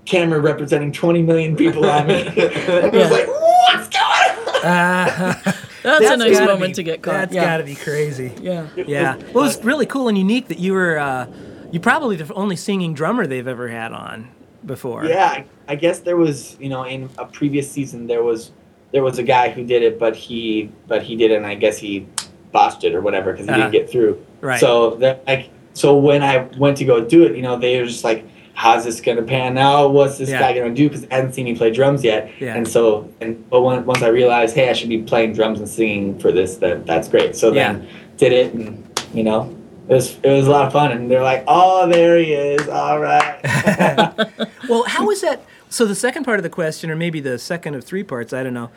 camera 0.05 0.39
representing 0.39 0.91
20 0.91 1.21
million 1.21 1.55
people 1.55 1.85
on 1.85 2.07
me. 2.07 2.13
and 2.27 2.37
it 2.37 2.93
was 2.93 3.11
like, 3.11 3.27
what's 3.27 3.89
going 3.89 4.63
on? 4.65 4.65
Uh, 4.65 5.53
That's, 5.83 6.05
a 6.09 6.17
nice 6.17 6.39
moment 6.39 6.71
be- 6.71 6.73
to 6.73 6.83
get 6.83 7.01
caught. 7.03 7.13
That's 7.13 7.33
yeah. 7.33 7.45
got 7.45 7.57
to 7.57 7.63
be 7.63 7.75
crazy. 7.75 8.33
yeah. 8.41 8.67
Yeah. 8.75 9.17
Well, 9.33 9.45
it's 9.45 9.63
really 9.63 9.85
cool 9.85 10.07
and 10.09 10.17
unique 10.17 10.47
that 10.49 10.59
you 10.59 10.73
were, 10.73 10.97
uh, 10.97 11.27
you 11.71 11.79
probably 11.79 12.15
the 12.17 12.33
only 12.33 12.55
singing 12.55 12.93
drummer 12.93 13.27
they've 13.27 13.47
ever 13.47 13.67
had 13.69 13.93
on 13.93 14.29
before. 14.65 15.05
Yeah, 15.05 15.25
I- 15.25 15.45
I 15.67 15.75
guess 15.75 15.99
there 15.99 16.17
was, 16.17 16.57
you 16.59 16.67
know, 16.67 16.83
in 16.83 17.09
a 17.19 17.25
previous 17.27 17.71
season 17.71 18.07
there 18.07 18.23
was 18.23 18.51
there 18.91 19.03
was 19.03 19.19
a 19.19 19.23
guy 19.23 19.49
who 19.51 19.63
did 19.63 19.83
it, 19.83 19.99
but 19.99 20.15
he 20.15 20.71
but 20.87 21.03
he 21.03 21.15
did 21.15 21.29
it, 21.29 21.35
and 21.35 21.45
I 21.45 21.53
guess 21.53 21.77
he 21.77 22.07
botched 22.51 22.83
it 22.83 22.95
or 22.95 23.01
whatever 23.01 23.31
because 23.31 23.45
he 23.45 23.51
Uh-huh. 23.51 23.69
didn't 23.69 23.73
get 23.73 23.87
through. 23.91 24.25
Right. 24.41 24.59
So 24.59 24.95
that 24.95 25.23
like 25.27 25.51
so 25.79 25.95
when 25.95 26.21
I 26.23 26.47
went 26.57 26.75
to 26.77 26.85
go 26.85 26.99
do 27.03 27.23
it, 27.23 27.35
you 27.37 27.41
know, 27.41 27.55
they 27.57 27.79
were 27.79 27.85
just 27.87 28.03
like, 28.03 28.25
"How's 28.53 28.83
this 28.83 28.99
gonna 28.99 29.21
pan 29.23 29.57
out? 29.57 29.93
What's 29.93 30.17
this 30.17 30.29
Yeah. 30.29 30.39
guy 30.41 30.53
gonna 30.57 30.73
do?" 30.75 30.89
Because 30.89 31.05
I 31.09 31.15
hadn't 31.15 31.33
seen 31.33 31.45
me 31.45 31.55
play 31.55 31.71
drums 31.71 32.03
yet. 32.03 32.29
Yeah. 32.39 32.55
And 32.57 32.67
so 32.67 33.07
and 33.21 33.31
but 33.49 33.61
when, 33.61 33.85
once 33.85 34.01
I 34.01 34.09
realized, 34.09 34.55
hey, 34.55 34.69
I 34.69 34.73
should 34.73 34.89
be 34.89 35.01
playing 35.01 35.33
drums 35.33 35.59
and 35.59 35.69
singing 35.69 36.19
for 36.19 36.31
this, 36.33 36.57
that 36.57 36.85
that's 36.85 37.07
great. 37.07 37.35
So 37.37 37.49
then 37.51 37.87
did 38.17 38.33
it, 38.33 38.53
and 38.53 38.83
you 39.13 39.23
know. 39.23 39.55
It 39.87 39.93
was, 39.95 40.17
it 40.21 40.29
was 40.29 40.45
a 40.45 40.51
lot 40.51 40.67
of 40.67 40.71
fun, 40.71 40.91
and 40.91 41.09
they're 41.09 41.23
like, 41.23 41.43
"Oh, 41.47 41.87
there 41.89 42.19
he 42.19 42.33
is! 42.33 42.67
All 42.67 42.99
right." 42.99 43.39
Well, 44.69 44.83
how 44.83 45.07
was 45.07 45.21
that? 45.21 45.41
So 45.71 45.85
the 45.87 45.95
second 45.95 46.25
part 46.25 46.37
of 46.37 46.43
the 46.43 46.49
question, 46.61 46.91
or 46.91 46.95
maybe 46.95 47.19
the 47.19 47.39
second 47.39 47.73
of 47.73 47.83
three 47.83 48.03
parts, 48.03 48.33
I 48.33 48.43
don't 48.43 48.53
know. 48.53 48.69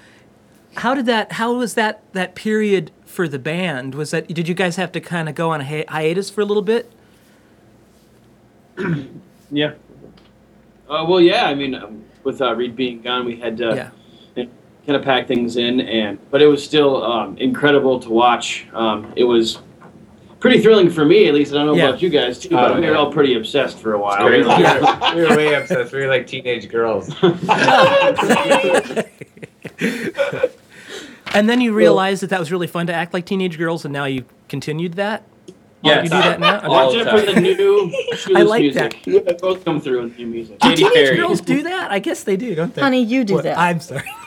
How 0.76 0.94
did 0.94 1.06
that? 1.06 1.32
How 1.32 1.52
was 1.54 1.74
that 1.74 2.02
that 2.12 2.34
period 2.34 2.90
for 3.04 3.28
the 3.28 3.38
band? 3.38 3.94
Was 3.94 4.10
that? 4.12 4.26
Did 4.28 4.48
you 4.48 4.54
guys 4.54 4.76
have 4.76 4.90
to 4.92 5.00
kind 5.00 5.28
of 5.28 5.34
go 5.34 5.50
on 5.50 5.60
a 5.60 5.64
hi- 5.64 5.84
hiatus 5.88 6.30
for 6.30 6.40
a 6.40 6.44
little 6.44 6.62
bit? 6.62 6.90
Yeah. 9.54 9.74
Uh, 10.88 11.04
well, 11.06 11.20
yeah. 11.20 11.44
I 11.44 11.54
mean, 11.54 11.74
um, 11.74 12.02
with 12.24 12.40
uh, 12.40 12.54
Reed 12.54 12.74
being 12.74 13.02
gone, 13.02 13.26
we 13.26 13.36
had 13.36 13.58
to 13.58 13.90
Yeah. 14.34 14.44
kind 14.86 14.96
of 14.96 15.02
pack 15.02 15.28
things 15.28 15.58
in, 15.58 15.78
and 15.82 16.18
but 16.30 16.40
it 16.40 16.46
was 16.46 16.64
still 16.64 17.04
um, 17.04 17.36
incredible 17.36 18.00
to 18.00 18.08
watch. 18.08 18.66
Um, 18.72 19.12
it 19.14 19.24
was 19.24 19.58
pretty 20.40 20.62
thrilling 20.62 20.88
for 20.88 21.04
me, 21.04 21.28
at 21.28 21.34
least. 21.34 21.52
I 21.52 21.56
don't 21.56 21.66
know 21.66 21.74
Yeah. 21.74 21.90
about 21.90 22.00
you 22.00 22.08
guys 22.08 22.38
too, 22.38 22.48
but 22.48 22.70
Oh, 22.70 22.74
we 22.76 22.80
were 22.86 22.92
yeah. 22.92 22.96
all 22.98 23.12
pretty 23.12 23.34
obsessed 23.34 23.78
for 23.78 23.92
a 23.92 23.98
while. 23.98 24.24
We 24.24 24.38
were 24.38 24.44
like- 24.46 25.14
we 25.14 25.20
were 25.20 25.36
way 25.36 25.52
obsessed. 25.52 25.92
We 25.92 26.00
were 26.00 26.08
like 26.08 26.26
teenage 26.26 26.70
girls. 26.70 27.10
And 31.34 31.48
then 31.48 31.60
you 31.60 31.72
realized 31.72 32.22
that 32.22 32.30
that 32.30 32.40
was 32.40 32.50
really 32.52 32.66
fun 32.66 32.86
to 32.88 32.92
act 32.94 33.14
like 33.14 33.24
teenage 33.26 33.56
girls, 33.58 33.84
and 33.84 33.92
now 33.92 34.04
you 34.04 34.24
continued 34.48 34.94
that. 34.94 35.24
Yeah, 35.82 35.96
you 36.02 36.02
do 36.04 36.08
that 36.10 36.38
now. 36.38 36.60
all 36.60 36.70
Watch 36.70 36.94
the 36.94 37.10
out 37.10 37.18
for 37.20 37.32
the 37.32 37.40
new 37.40 37.92
Shoeless 38.16 38.48
like 38.48 38.60
music. 38.62 39.02
They 39.04 39.18
both 39.40 39.64
come 39.64 39.80
through 39.80 40.00
in 40.02 40.10
the 40.10 40.16
new 40.18 40.26
music. 40.28 40.58
Do 40.60 40.68
Katy 40.68 40.82
teenage 40.84 40.94
Perry. 40.94 41.16
girls 41.16 41.40
do 41.40 41.62
that? 41.64 41.90
I 41.90 41.98
guess 41.98 42.22
they 42.22 42.36
do, 42.36 42.54
don't 42.54 42.72
they? 42.74 42.80
Honey, 42.82 43.02
you 43.02 43.24
do 43.24 43.34
What- 43.34 43.44
that. 43.44 43.58
I'm 43.58 43.80
sorry. 43.80 44.04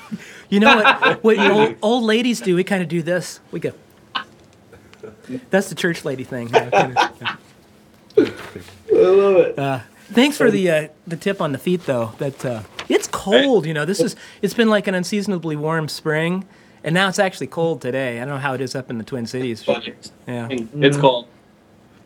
You 0.48 0.60
know 0.60 0.76
what? 0.76 1.24
What 1.24 1.40
old, 1.40 1.76
old 1.82 2.04
ladies 2.04 2.40
do? 2.40 2.56
We 2.56 2.64
kind 2.64 2.84
of 2.84 2.88
do 2.88 3.02
this. 3.02 3.40
We 3.52 3.60
go. 3.60 3.72
That's 5.50 5.70
the 5.70 5.76
church 5.76 6.06
lady 6.06 6.24
thing. 6.24 6.50
Yeah, 6.50 6.70
kinda, 6.70 7.12
yeah. 7.20 7.36
I 8.18 8.94
love 8.94 9.36
it. 9.38 9.58
Uh, 9.60 9.80
thanks 10.12 10.38
for 10.38 10.52
the 10.52 10.70
uh, 10.70 10.88
the 11.08 11.18
tip 11.18 11.42
on 11.42 11.52
the 11.52 11.58
feet, 11.58 11.86
though. 11.88 12.12
That 12.20 12.46
uh, 12.46 12.62
it's 12.88 13.08
cold. 13.08 13.66
You 13.66 13.74
know, 13.74 13.86
this 13.86 14.00
is 14.00 14.16
it's 14.44 14.54
been 14.54 14.70
like 14.70 14.88
an 14.88 14.94
unseasonably 14.94 15.56
warm 15.56 15.88
spring, 15.88 16.46
and 16.86 16.94
now 16.94 17.10
it's 17.10 17.20
actually 17.20 17.48
cold 17.48 17.82
today. 17.82 18.18
I 18.18 18.20
don't 18.20 18.36
know 18.36 18.38
how 18.38 18.54
it 18.54 18.62
is 18.62 18.76
up 18.76 18.90
in 18.90 19.00
the 19.00 19.04
Twin 19.04 19.26
Cities. 19.26 19.66
Yeah, 20.28 20.48
It's 20.50 20.96
cold. 20.98 21.28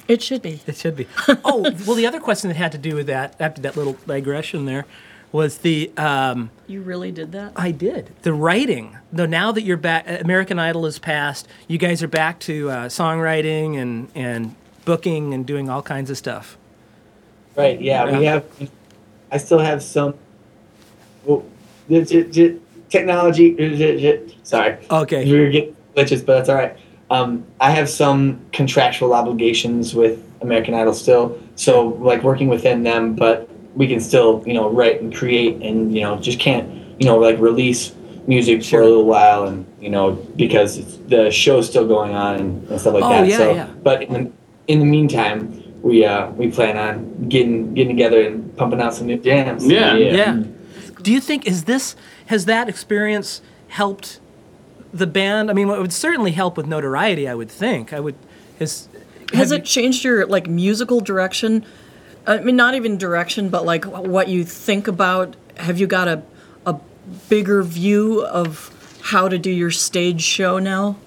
It 0.08 0.24
should 0.24 0.42
be. 0.42 0.62
it 0.66 0.76
should 0.78 0.96
be. 0.96 1.06
Oh, 1.46 1.62
well, 1.86 1.96
the 1.96 2.08
other 2.08 2.20
question 2.20 2.48
that 2.48 2.56
had 2.56 2.72
to 2.72 2.78
do 2.80 2.96
with 2.96 3.06
that, 3.08 3.36
after 3.40 3.62
that 3.62 3.78
little 3.78 3.98
digression 4.08 4.66
there, 4.66 4.86
was 5.32 5.60
the 5.60 5.92
um, 5.98 6.50
You 6.66 6.82
really 6.82 7.12
did 7.12 7.34
that? 7.34 7.52
I 7.56 7.70
did 7.72 8.12
the 8.24 8.34
writing. 8.34 8.98
Though 9.14 9.28
now 9.28 9.52
that 9.52 9.62
you're 9.62 9.78
back, 9.78 10.06
American 10.22 10.58
Idol 10.58 10.88
is 10.88 10.98
past. 10.98 11.48
You 11.68 11.78
guys 11.78 12.02
are 12.02 12.08
back 12.08 12.40
to 12.42 12.72
uh, 12.72 12.86
songwriting 12.88 13.78
and 13.78 14.10
and 14.16 14.56
booking 14.86 15.34
and 15.36 15.46
doing 15.46 15.70
all 15.70 15.84
kinds 15.84 16.10
of 16.10 16.18
stuff. 16.18 16.58
Right. 17.56 17.80
Yeah, 17.80 18.18
we 18.18 18.26
have. 18.26 18.46
I 19.32 19.38
still 19.38 19.60
have 19.60 19.84
some. 19.84 20.16
Well, 21.26 21.46
technology. 22.90 23.56
Sorry. 24.44 24.78
Okay. 24.90 25.26
We 25.32 25.40
were 25.40 25.50
getting 25.50 25.76
glitches, 25.96 26.26
but 26.26 26.36
that's 26.38 26.50
all 26.50 26.56
right. 26.56 26.76
Um, 27.10 27.44
I 27.60 27.72
have 27.72 27.90
some 27.90 28.40
contractual 28.54 29.14
obligations 29.14 29.96
with 29.96 30.24
American 30.42 30.74
Idol 30.76 30.94
still, 30.94 31.40
so 31.56 31.88
like 32.00 32.24
working 32.24 32.48
within 32.50 32.84
them, 32.84 33.16
but 33.16 33.50
we 33.76 33.88
can 33.88 34.00
still, 34.00 34.44
you 34.46 34.54
know, 34.54 34.70
write 34.70 35.02
and 35.02 35.14
create, 35.16 35.62
and 35.62 35.94
you 35.94 36.02
know, 36.02 36.20
just 36.20 36.40
can't, 36.40 36.70
you 37.00 37.06
know, 37.08 37.18
like 37.18 37.40
release 37.40 37.94
music 38.28 38.62
Sure. 38.62 38.82
for 38.82 38.84
a 38.84 38.88
little 38.90 39.06
while, 39.06 39.46
and 39.46 39.66
you 39.82 39.90
know, 39.90 40.12
because 40.36 40.78
it's, 40.78 40.98
the 41.08 41.32
show's 41.32 41.68
still 41.68 41.88
going 41.88 42.14
on 42.14 42.36
and, 42.36 42.68
and 42.70 42.80
stuff 42.80 42.94
like 42.94 43.04
Oh, 43.04 43.10
that. 43.10 43.28
yeah, 43.28 43.38
so, 43.38 43.54
yeah. 43.54 43.68
but 43.82 44.04
in 44.04 44.14
the, 44.14 44.32
in 44.68 44.80
the 44.80 44.86
meantime, 44.86 45.64
we 45.82 46.06
uh, 46.06 46.30
we 46.32 46.52
plan 46.52 46.78
on 46.78 47.28
getting 47.28 47.74
getting 47.74 47.96
together 47.96 48.22
and 48.22 48.56
pumping 48.56 48.82
out 48.82 48.94
some 48.94 49.08
new 49.08 49.18
jams. 49.18 49.66
Yeah. 49.66 49.96
Yeah. 49.96 50.44
Do 51.02 51.12
you 51.12 51.22
think 51.22 51.48
is 51.48 51.64
this 51.64 51.96
has 52.30 52.46
that 52.46 52.70
experience 52.70 53.42
helped 53.70 54.20
the 54.94 55.08
band? 55.08 55.50
I 55.50 55.54
mean, 55.54 55.68
it 55.70 55.80
would 55.80 55.92
certainly 55.94 56.32
help 56.32 56.58
with 56.58 56.68
notoriety. 56.68 57.28
I 57.28 57.34
would 57.34 57.50
think. 57.50 57.92
I 57.92 58.00
would. 58.00 58.16
Has 58.60 58.88
Has 59.34 59.50
have 59.50 59.60
it 59.62 59.66
changed 59.66 60.04
your 60.04 60.26
like 60.28 60.48
musical 60.48 61.00
direction? 61.02 61.66
I 62.28 62.38
mean, 62.38 62.56
not 62.56 62.76
even 62.76 62.98
direction, 63.00 63.50
but 63.50 63.66
like 63.66 63.86
what 63.86 64.28
you 64.28 64.44
think 64.44 64.88
about. 64.88 65.36
Have 65.58 65.80
you 65.80 65.88
got 65.88 66.08
a 66.08 66.22
a 66.68 66.76
bigger 67.30 67.64
view 67.64 68.24
of 68.26 68.76
how 69.02 69.28
to 69.28 69.40
do 69.40 69.50
your 69.50 69.72
stage 69.72 70.22
show 70.22 70.60
now? 70.60 70.98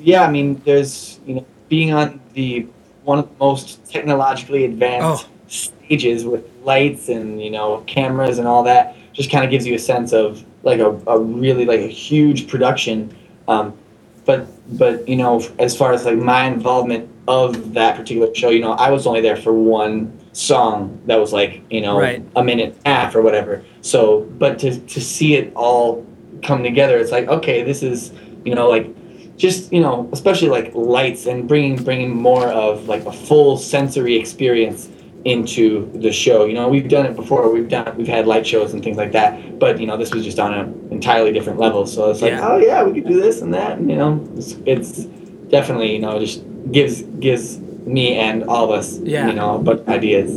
Yeah, 0.00 0.24
I 0.24 0.30
mean, 0.30 0.60
there's 0.64 1.20
you 1.26 1.34
know 1.36 1.46
being 1.68 1.92
on 1.92 2.20
the 2.34 2.66
one 3.04 3.20
of 3.20 3.28
the 3.28 3.34
most 3.38 3.84
technologically 3.86 4.64
advanced 4.64 5.26
Oh. 5.26 5.30
stages 5.46 6.24
with 6.24 6.44
lights 6.64 7.08
and 7.08 7.40
you 7.40 7.50
know 7.52 7.84
cameras 7.86 8.38
and 8.38 8.48
all 8.48 8.64
that 8.64 8.96
just 9.18 9.32
kind 9.32 9.44
of 9.44 9.50
gives 9.50 9.66
you 9.66 9.74
a 9.74 9.78
sense 9.80 10.12
of 10.12 10.44
like 10.62 10.78
a, 10.78 10.90
a 11.08 11.18
really 11.18 11.64
like 11.64 11.80
a 11.80 11.88
huge 11.88 12.46
production. 12.46 13.14
Um, 13.48 13.76
but 14.24 14.46
but 14.78 15.06
you 15.08 15.16
know 15.16 15.42
as 15.58 15.76
far 15.76 15.92
as 15.92 16.04
like 16.04 16.16
my 16.18 16.44
involvement 16.44 17.10
of 17.26 17.74
that 17.74 17.96
particular 17.96 18.32
show, 18.34 18.50
you 18.50 18.60
know 18.60 18.72
I 18.72 18.90
was 18.90 19.06
only 19.08 19.20
there 19.20 19.36
for 19.36 19.52
one 19.52 20.16
song 20.32 21.02
that 21.06 21.16
was 21.16 21.32
like 21.32 21.62
you 21.68 21.80
know 21.80 21.98
Right. 21.98 22.22
a 22.36 22.44
minute 22.44 22.76
and 22.76 22.86
a 22.86 22.88
half 22.88 23.16
or 23.16 23.22
whatever. 23.22 23.64
So 23.82 24.20
but 24.38 24.60
to 24.60 24.78
to 24.78 25.00
see 25.00 25.34
it 25.34 25.52
all 25.56 26.06
come 26.44 26.62
together, 26.62 26.96
it's 26.98 27.10
like 27.10 27.26
okay, 27.26 27.64
this 27.64 27.82
is 27.82 28.12
you 28.44 28.54
know 28.54 28.68
like 28.68 28.86
just 29.36 29.72
you 29.72 29.80
know 29.80 30.08
especially 30.12 30.48
like 30.48 30.72
lights 30.74 31.26
and 31.26 31.48
bringing 31.48 31.82
bringing 31.82 32.10
more 32.14 32.46
of 32.48 32.86
like 32.86 33.04
a 33.04 33.12
full 33.12 33.56
sensory 33.56 34.14
experience 34.14 34.88
into 35.28 35.90
the 35.94 36.12
show 36.12 36.44
you 36.44 36.54
know 36.54 36.68
we've 36.68 36.88
done 36.88 37.04
it 37.06 37.14
before 37.16 37.50
we've 37.52 37.68
done 37.68 37.94
we've 37.96 38.08
had 38.08 38.26
light 38.26 38.46
shows 38.46 38.72
and 38.72 38.82
things 38.82 38.96
like 38.96 39.12
that 39.12 39.58
but 39.58 39.78
you 39.80 39.86
know 39.86 39.96
this 39.96 40.12
was 40.14 40.24
just 40.24 40.38
on 40.38 40.54
an 40.54 40.88
entirely 40.90 41.32
different 41.32 41.58
level 41.58 41.86
so 41.86 42.10
it's 42.10 42.22
like 42.22 42.32
Yeah. 42.32 42.48
oh 42.48 42.56
yeah 42.58 42.82
we 42.82 42.92
could 43.00 43.08
do 43.08 43.20
this 43.20 43.40
and 43.42 43.52
that 43.54 43.78
and 43.78 43.90
you 43.90 43.96
know 43.96 44.26
it's, 44.36 44.52
it's 44.64 45.04
definitely 45.50 45.92
you 45.92 45.98
know 45.98 46.18
just 46.18 46.42
gives 46.72 47.02
gives 47.20 47.58
me 47.58 48.14
and 48.16 48.44
all 48.44 48.64
of 48.64 48.70
us 48.70 48.98
Yeah. 49.00 49.26
you 49.28 49.34
know 49.34 49.58
but 49.58 49.86
ideas 49.88 50.30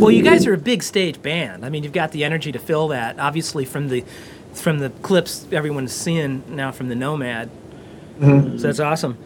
Well, 0.00 0.10
you 0.10 0.22
guys 0.22 0.46
are 0.46 0.54
a 0.54 0.58
big 0.58 0.82
stage 0.82 1.20
band. 1.20 1.64
I 1.64 1.68
mean, 1.68 1.82
you've 1.84 1.92
got 1.92 2.10
the 2.12 2.24
energy 2.24 2.50
to 2.52 2.58
fill 2.58 2.88
that. 2.88 3.18
Obviously, 3.18 3.64
from 3.66 3.88
the 3.88 4.02
from 4.54 4.78
the 4.78 4.88
clips 5.02 5.46
everyone's 5.52 5.92
seeing 5.92 6.42
now 6.48 6.72
from 6.72 6.88
the 6.88 6.94
Nomad. 6.94 7.50
So 8.20 8.56
that's 8.56 8.80
awesome. 8.80 9.18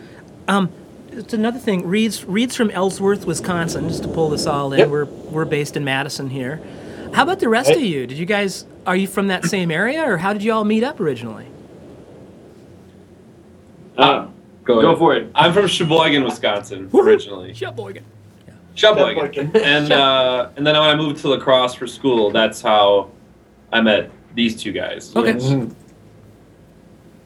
Um, 0.48 0.70
it's 1.18 1.34
another 1.34 1.58
thing. 1.58 1.86
Reed's 1.86 2.24
Reed's 2.24 2.56
from 2.56 2.70
Ellsworth, 2.70 3.26
Wisconsin. 3.26 3.88
Just 3.88 4.02
to 4.04 4.08
pull 4.08 4.30
this 4.30 4.46
all 4.46 4.72
in, 4.72 4.78
Yep. 4.80 4.88
we're 4.88 5.04
we're 5.04 5.44
based 5.44 5.76
in 5.76 5.84
Madison 5.84 6.30
here. 6.30 6.60
How 7.12 7.22
about 7.24 7.40
the 7.40 7.48
rest 7.48 7.70
of 7.70 7.80
you? 7.80 8.06
Did 8.06 8.18
you 8.18 8.26
guys 8.26 8.64
are 8.86 8.96
you 8.96 9.06
from 9.06 9.28
that 9.28 9.44
same 9.56 9.70
area, 9.70 10.02
or 10.08 10.16
how 10.18 10.32
did 10.32 10.42
you 10.42 10.52
all 10.52 10.64
meet 10.64 10.84
up 10.84 11.00
originally? 11.00 11.46
Uh, 13.96 14.28
Go, 14.64 14.80
go 14.82 14.94
for 14.96 15.16
it. 15.16 15.30
I'm 15.34 15.54
from 15.54 15.66
Sheboygan, 15.66 16.24
Wisconsin, 16.24 16.90
originally. 16.92 17.54
Sheboygan. 17.54 18.04
Sheboygan. 18.74 19.32
Sheboygan. 19.32 19.56
and 19.64 19.90
uh, 19.92 20.50
and 20.56 20.66
then 20.66 20.74
when 20.74 20.82
I 20.90 20.94
moved 20.94 21.20
to 21.22 21.28
La 21.28 21.38
Crosse 21.40 21.74
for 21.74 21.86
school, 21.86 22.30
that's 22.30 22.60
how 22.60 23.10
I 23.72 23.80
met 23.80 24.10
these 24.34 24.60
two 24.62 24.72
guys. 24.72 25.16
Okay. 25.16 25.32
Mhm. 25.32 25.74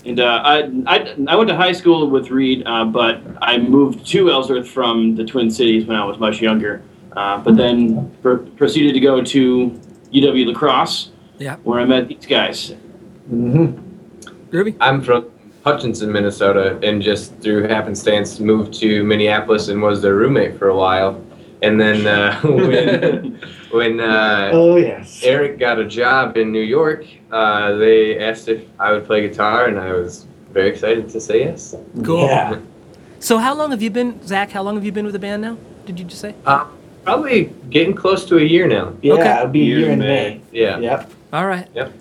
And 0.04 0.18
uh, 0.18 0.42
I, 0.44 0.58
I, 0.86 1.14
I 1.28 1.36
went 1.36 1.48
to 1.48 1.56
high 1.56 1.72
school 1.72 2.08
with 2.10 2.30
Reed, 2.30 2.64
uh, 2.66 2.84
but 2.84 3.20
I 3.40 3.58
moved 3.58 4.04
to 4.08 4.30
Ellsworth 4.30 4.68
from 4.68 5.14
the 5.14 5.24
Twin 5.24 5.50
Cities 5.50 5.86
when 5.86 5.96
I 5.96 6.04
was 6.04 6.18
much 6.18 6.40
younger. 6.40 6.82
Uh, 7.12 7.38
but 7.38 7.56
then 7.56 8.10
pr- 8.22 8.36
proceeded 8.56 8.94
to 8.94 9.00
go 9.00 9.22
to 9.22 9.80
UW 10.12 10.46
La 10.46 10.54
Crosse, 10.54 11.10
Yeah. 11.38 11.56
where 11.62 11.78
I 11.80 11.84
met 11.84 12.08
these 12.08 12.26
guys. 12.26 12.74
Mhm. 13.30 13.78
Ruby. 14.50 14.74
I'm 14.80 15.00
from 15.02 15.26
Hutchinson, 15.64 16.10
Minnesota, 16.10 16.78
and 16.82 17.00
just 17.00 17.36
through 17.38 17.68
happenstance 17.68 18.40
moved 18.40 18.74
to 18.80 19.04
Minneapolis 19.04 19.68
and 19.68 19.80
was 19.80 20.02
their 20.02 20.14
roommate 20.16 20.58
for 20.58 20.68
a 20.68 20.76
while. 20.76 21.20
And 21.62 21.80
then 21.80 22.06
uh, 22.06 22.40
when 22.42 23.40
when 23.72 24.00
uh, 24.00 24.50
Oh 24.52 24.76
yes. 24.76 25.20
Eric 25.22 25.58
got 25.58 25.78
a 25.78 25.84
job 25.84 26.36
in 26.36 26.52
New 26.52 26.60
York, 26.62 27.04
uh, 27.30 27.72
they 27.76 28.18
asked 28.18 28.48
if 28.48 28.64
I 28.78 28.92
would 28.92 29.06
play 29.06 29.26
guitar, 29.26 29.66
and 29.66 29.78
I 29.78 29.92
was 29.92 30.26
very 30.52 30.68
excited 30.68 31.08
to 31.08 31.20
say 31.20 31.40
yes. 31.40 31.74
Cool. 32.04 32.26
Yeah. 32.26 32.60
So 33.18 33.38
how 33.38 33.54
long 33.54 33.70
have 33.70 33.82
you 33.82 33.90
been, 33.90 34.24
Zach? 34.26 34.50
How 34.50 34.62
long 34.62 34.74
have 34.74 34.84
you 34.84 34.92
been 34.92 35.04
with 35.04 35.14
the 35.14 35.18
band 35.18 35.42
now? 35.42 35.56
Did 35.86 35.98
you 35.98 36.04
just 36.04 36.20
say? 36.20 36.34
Uh, 36.44 36.66
probably 37.04 37.52
getting 37.70 37.94
close 37.94 38.24
to 38.26 38.38
a 38.38 38.42
year 38.42 38.66
now. 38.66 38.94
Yeah. 39.02 39.14
Okay. 39.14 39.34
It'll 39.36 39.48
be 39.48 39.62
a 39.62 39.64
Year 39.64 39.78
year 39.78 39.86
in 39.88 39.92
in 39.94 39.98
May. 40.00 40.40
Yeah. 40.52 40.78
Yep. 40.78 41.10
All 41.32 41.46
right. 41.46 41.68
Yep. 41.74 41.92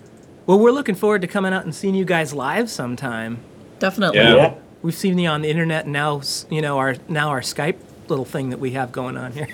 Well, 0.47 0.59
we're 0.59 0.71
looking 0.71 0.95
forward 0.95 1.21
to 1.21 1.27
coming 1.27 1.53
out 1.53 1.63
and 1.63 1.73
seeing 1.73 1.95
you 1.95 2.05
guys 2.05 2.33
live 2.33 2.69
sometime. 2.69 3.39
Definitely. 3.79 4.19
Yeah. 4.19 4.35
Yeah. 4.35 4.53
We've 4.81 4.95
seen 4.95 5.17
you 5.19 5.29
on 5.29 5.41
the 5.43 5.49
internet 5.49 5.85
and 5.85 5.93
now, 5.93 6.21
you 6.49 6.61
know, 6.61 6.77
our 6.79 6.95
now 7.07 7.29
our 7.29 7.41
Skype 7.41 7.75
little 8.11 8.25
thing 8.25 8.49
that 8.51 8.59
we 8.59 8.71
have 8.71 8.91
going 8.91 9.17
on 9.17 9.31
here. 9.31 9.47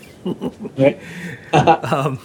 Right. 0.77 0.99
Um, 1.53 2.19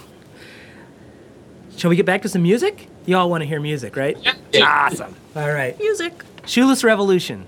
shall 1.77 1.89
we 1.89 1.95
get 1.95 2.05
back 2.05 2.21
to 2.23 2.29
some 2.29 2.43
music? 2.43 2.87
You 3.05 3.15
all 3.17 3.29
want 3.29 3.41
to 3.41 3.45
hear 3.47 3.59
music, 3.61 3.95
right? 3.95 4.17
Yeah. 4.51 4.63
Awesome. 4.65 5.15
All 5.35 5.49
right. 5.51 5.77
Music. 5.79 6.13
Shoeless 6.45 6.83
Revolution. 6.83 7.47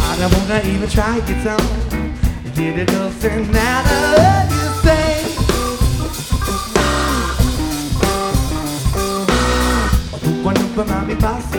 I 0.00 0.16
don't 0.20 0.34
wanna 0.34 0.62
even 0.74 0.88
try 0.88 1.18
it 1.18 1.46
on. 1.46 2.14
Did 2.54 2.78
it 2.80 2.88
doesn't 2.88 3.50
matter 3.52 4.22
what 4.22 4.50
you 4.50 4.82
say. 4.82 5.17
Who 10.78 10.84
wonder 10.84 11.12
if 11.12 11.57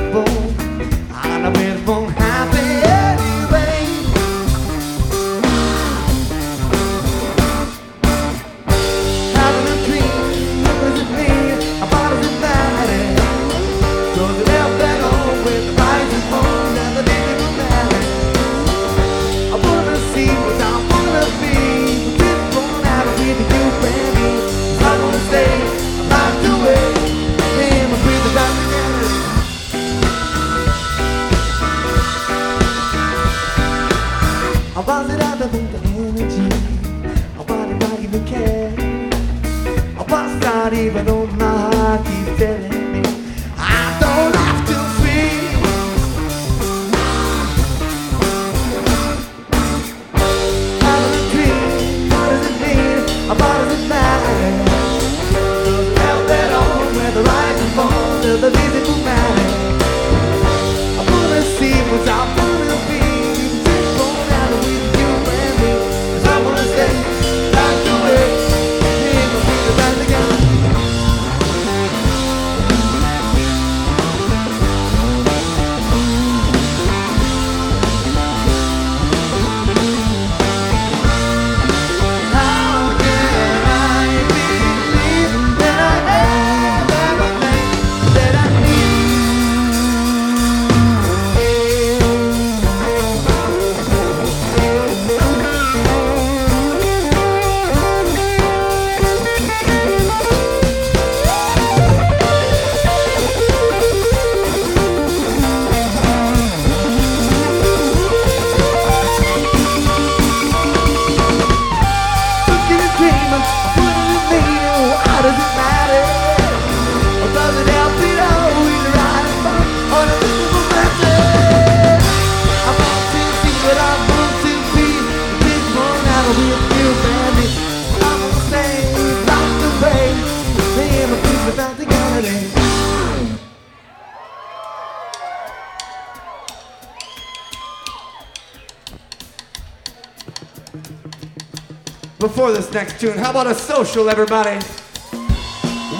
This 142.54 142.74
next 142.74 143.00
tune, 143.00 143.18
how 143.18 143.30
about 143.30 143.48
a 143.48 143.54
social, 143.54 144.10
everybody? 144.10 144.60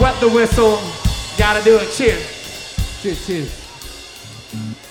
Wet 0.00 0.18
the 0.20 0.28
whistle. 0.28 0.78
Gotta 1.38 1.62
do 1.64 1.78
it. 1.78 1.90
Cheers. 1.92 3.00
Cheers, 3.00 3.26
cheers. 3.26 4.89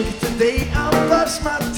Think 0.00 0.20
today 0.20 0.70
I'll 0.72 1.06
brush 1.06 1.42
my 1.42 1.71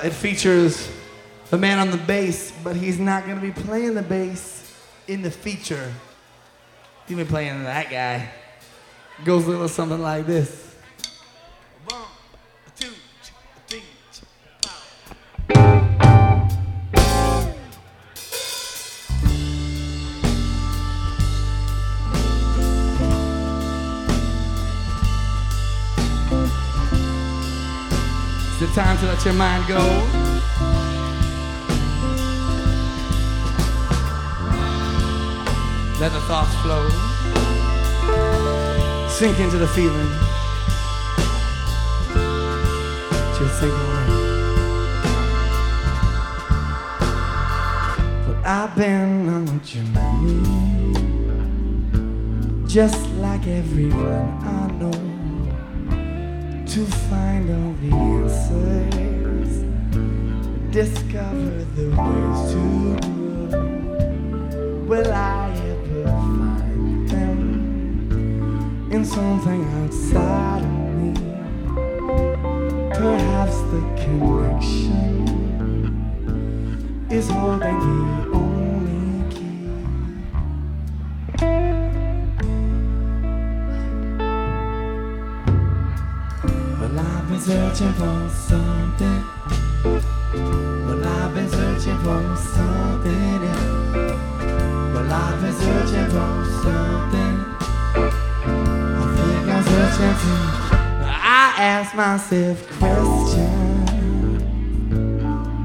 uh, 0.00 0.06
it 0.06 0.12
features 0.12 0.90
a 1.52 1.58
man 1.58 1.78
on 1.78 1.90
the 1.90 1.96
bass, 1.96 2.52
but 2.62 2.76
he's 2.76 2.98
not 2.98 3.26
gonna 3.26 3.40
be 3.40 3.52
playing 3.52 3.94
the 3.94 4.02
bass. 4.02 4.58
in 5.08 5.22
the 5.22 5.30
feature. 5.30 5.92
You've 7.08 7.18
be 7.18 7.24
playing 7.24 7.64
that 7.64 7.90
guy. 7.90 8.30
Goes 9.24 9.44
a 9.46 9.50
little 9.50 9.66
something 9.68 10.00
like 10.00 10.24
this. 10.24 10.69
Let 29.20 29.26
your 29.26 29.34
mind 29.34 29.68
go. 29.68 29.76
Let 36.00 36.12
the 36.12 36.20
thoughts 36.22 36.54
flow. 36.62 36.88
Sink 39.10 39.38
into 39.40 39.58
the 39.58 39.68
feeling. 39.68 40.08
Just 43.36 43.60
sink 43.60 43.74
away. 43.74 44.06
But 48.26 48.38
I've 48.46 48.74
been 48.74 49.28
on 49.28 49.48
a 49.48 49.58
journey. 49.62 50.40
Just 52.66 53.06
like 53.16 53.46
everyone 53.46 54.44
know. 54.44 54.59
To 56.70 56.84
find 56.86 57.50
all 57.50 57.72
the 57.82 57.90
answers. 57.96 59.52
Discover 60.70 61.64
the 61.74 61.86
ways 61.98 62.40
to 62.52 62.60
grow. 63.50 63.66
Will 64.86 65.10
I 65.12 65.50
ever 65.50 66.04
find 66.04 67.08
them 67.08 68.88
in 68.92 69.04
something 69.04 69.64
outside 69.82 70.62
of 70.62 70.70
me? 70.94 71.12
Perhaps 72.94 73.56
the 73.72 73.80
connection 74.04 75.26
is 77.10 77.28
holding 77.28 77.78
the 77.80 78.29
searching 87.80 87.94
for 87.94 88.28
something. 88.28 89.24
Well, 90.84 91.02
I've 91.02 91.34
been 91.34 91.48
searching 91.48 91.98
for 92.00 92.36
something. 92.36 93.42
Yeah. 93.42 93.64
Well, 94.92 95.10
I've 95.10 95.40
been 95.40 95.54
searching 95.54 96.08
for 96.10 96.44
something. 96.62 97.34
I 98.44 99.04
think 99.16 99.48
I'm 99.48 99.62
searching 99.64 100.14
too. 100.20 100.40
I 101.06 101.54
ask 101.56 101.94
myself 101.94 102.56
questions. 102.78 104.42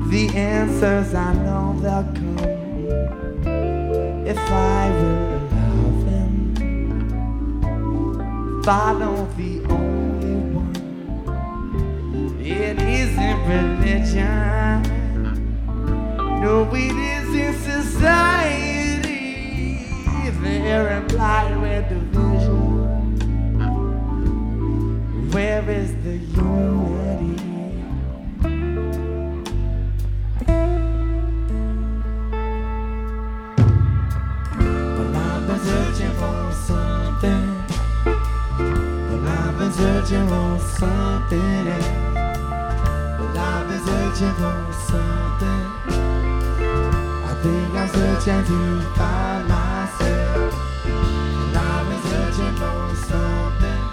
The 0.09 0.23
answers 0.37 1.13
I 1.13 1.33
know 1.33 1.75
they'll 1.81 2.03
come 2.13 2.39
if 4.25 4.37
I 4.37 4.89
will 4.89 5.35
allow 5.35 5.83
them. 6.05 6.35
Follow 8.63 9.27
the 9.35 9.54
religion. 13.55 14.81
No, 16.41 16.69
it 16.73 16.91
isn't 16.91 17.55
society. 17.71 19.15
They're 20.41 20.97
implied 20.97 21.55
with 21.61 21.89
division. 21.89 23.15
Where 25.31 25.69
is 25.69 25.91
the 26.03 26.17
unity? 26.17 27.41
Well, 34.95 35.15
I've 35.15 35.43
been 35.47 35.59
searching 35.59 36.13
for 36.21 36.39
something. 36.67 37.45
Well, 39.09 39.27
I've 39.27 39.55
been 39.57 39.71
searching 39.73 40.27
for 40.27 40.59
something. 40.79 42.04
For 43.85 44.73
something. 44.87 45.65
I 47.23 47.39
think 47.43 47.73
I'm 47.75 47.87
searching 47.87 48.43
to 48.45 48.81
find 48.97 49.47
myself. 49.47 50.53
I've 51.55 52.01
searching 52.09 52.55
for 52.55 52.95
something. 53.05 53.83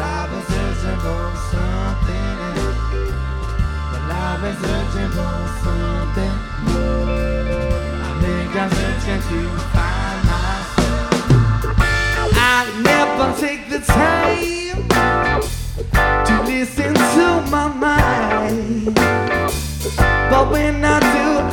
I've 0.00 0.44
searching 0.48 0.98
for 1.04 1.24
something. 1.50 2.38
I've 4.10 4.56
searching 4.64 5.10
for 5.16 5.36
something. 5.62 6.36
I 8.00 8.10
think 8.22 8.56
I'm 8.56 8.70
searching 8.70 9.20
to 9.28 9.38
find 9.76 10.20
myself. 10.32 11.76
I 12.32 12.72
never 12.82 13.26
take 13.38 13.68
the 13.68 13.80
time 13.80 14.65
my 17.50 17.68
mind. 17.68 18.94
But 20.30 20.50
when 20.50 20.84
I 20.84 21.00
do, 21.00 21.45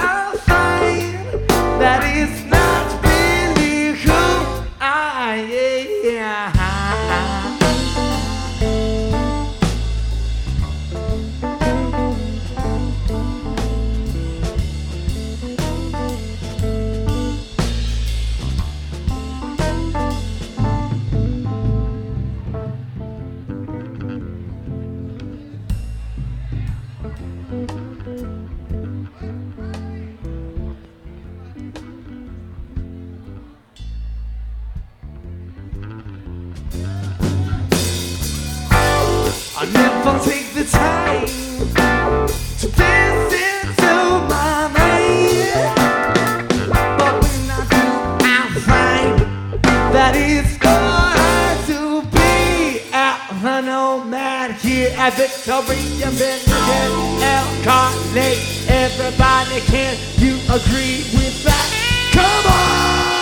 that 49.93 50.15
it's 50.15 50.57
going 50.57 51.61
to 51.69 52.01
be 52.09 52.81
out 52.93 53.21
a 53.45 53.61
nomad 53.61 54.51
here 54.53 54.89
at 54.97 55.13
Victoria 55.13 56.09
Benedict 56.17 56.49
El 56.49 57.45
Carlet. 57.61 58.39
Everybody, 58.67 59.61
can 59.69 59.95
you 60.17 60.33
agree 60.49 61.05
with 61.13 61.43
that? 61.43 62.09
Come 62.11 63.07
on! 63.07 63.12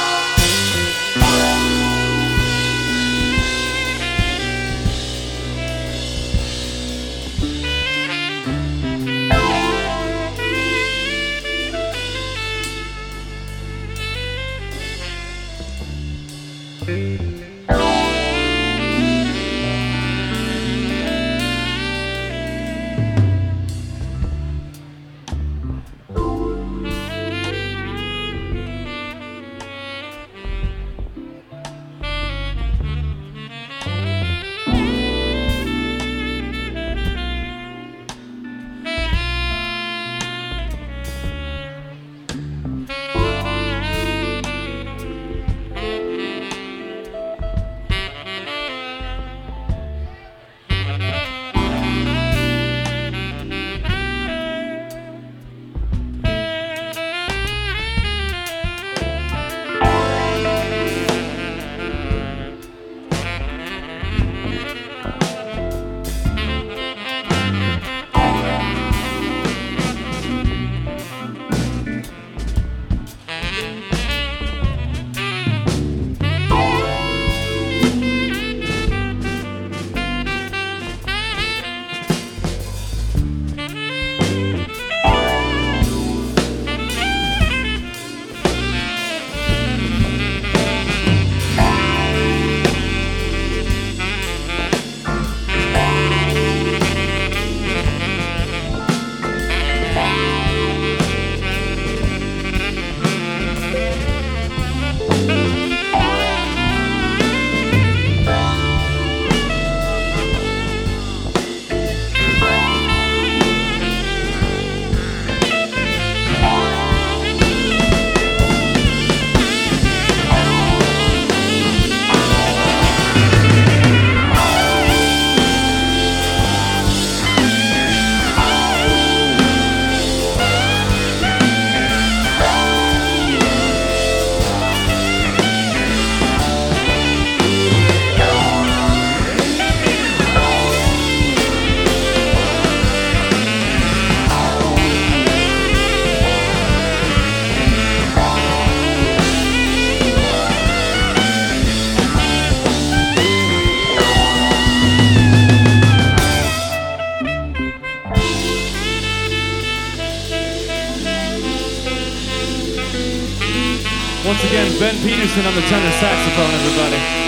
Ben 164.91 165.01
Peterson 165.03 165.45
on 165.45 165.55
the 165.55 165.61
tenor 165.61 165.91
saxophone, 165.91 166.53
everybody. 166.53 167.20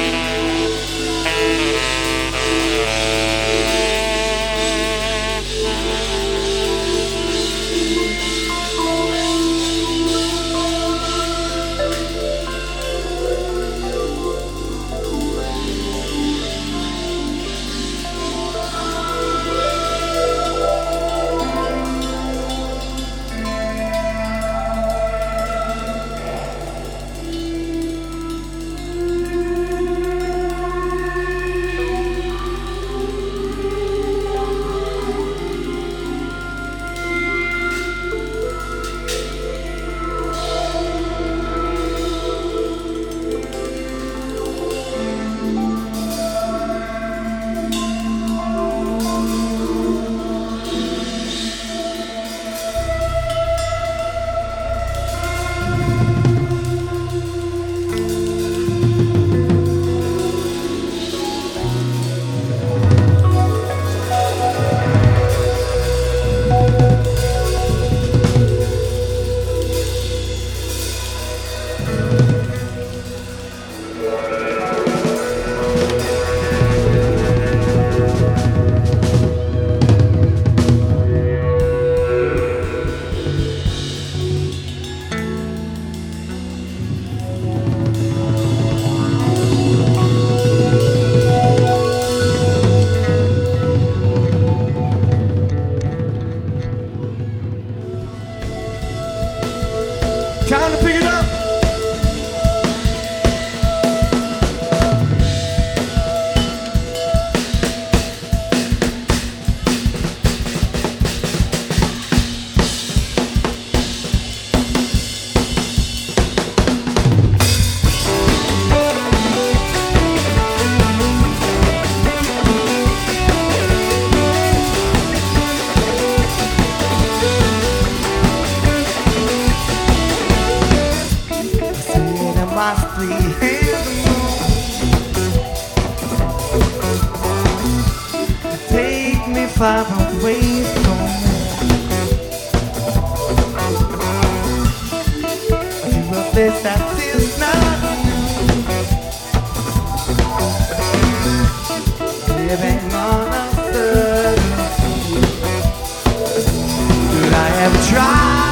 Could 157.63 157.95
I 157.95 158.42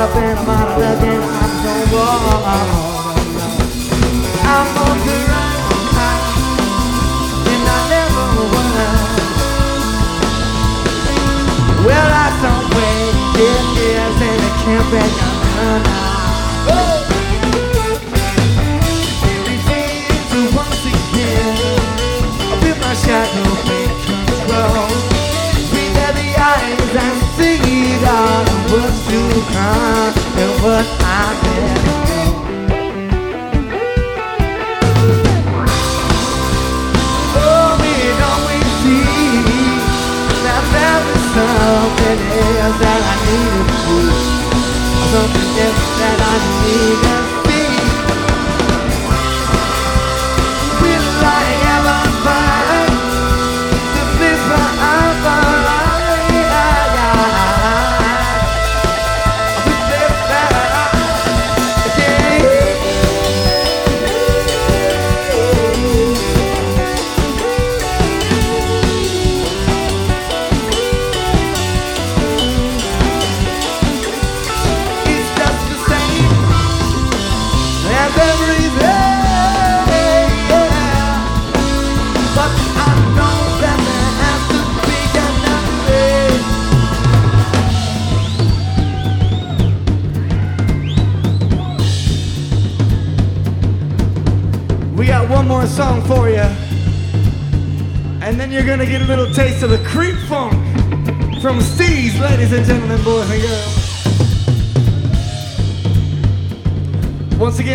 up 0.00 0.16
and 0.16 0.38
I'm 0.38 0.48
out 0.48 0.80
and 0.80 1.22
I'm 1.22 1.52
so 1.60 1.74
wrong. 1.92 2.70
I'm 4.48 4.68
on 4.80 4.96
the 5.04 5.16
side 5.92 6.24
and 7.52 7.68
I 7.68 7.80
never. 7.92 8.24
Well, 11.84 12.10
I 12.12 12.28
don't 12.40 12.66
wait, 12.76 13.14
it 13.44 13.64
is, 13.76 14.16
and 14.28 14.40
it 14.48 14.54
can't 14.64 14.88
be 14.90 15.04
done 15.20 15.82
now. 15.84 16.08
Oh! 16.72 17.06
Once 20.56 20.84
again 20.86 21.56
feel 22.60 22.76
my 22.80 22.92
shadow 22.94 23.50
in 23.76 23.90
control. 24.06 24.88
At 26.00 26.12
the 26.14 26.28
eyes 26.40 26.94
and 27.04 27.18
see 27.36 27.58
it 27.92 28.49
all, 28.72 28.78
what's 28.78 29.00
to 29.06 29.20
come 29.52 30.14
and 30.38 30.62
what 30.62 30.86
I 31.00 31.34
known. 31.44 32.34
Oh, 37.36 37.78
we 38.46 38.58
see 38.80 39.02
that 40.44 40.64
there 40.74 41.02
is 41.14 41.24
something 41.34 42.20
else 42.60 42.78
that 42.80 43.00
I 43.02 43.16
need 43.26 43.68
to. 43.84 43.96
Something 45.10 45.50
else 45.64 45.84
that 45.98 46.18
I 46.20 46.36
need 46.64 47.39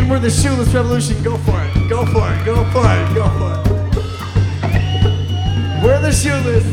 again, 0.06 0.10
we're 0.10 0.20
the 0.20 0.30
Shoeless 0.30 0.74
Revolution. 0.74 1.22
Go 1.24 1.38
for 1.38 1.62
it. 1.62 1.90
Go 1.90 2.06
for 2.06 2.32
it. 2.32 2.46
Go 2.46 2.64
for 2.72 2.86
it. 2.86 3.16
Go 3.16 3.28
for 3.40 3.52
it. 3.54 3.66
We're 5.84 6.02
the 6.02 6.12
Shoeless. 6.12 6.64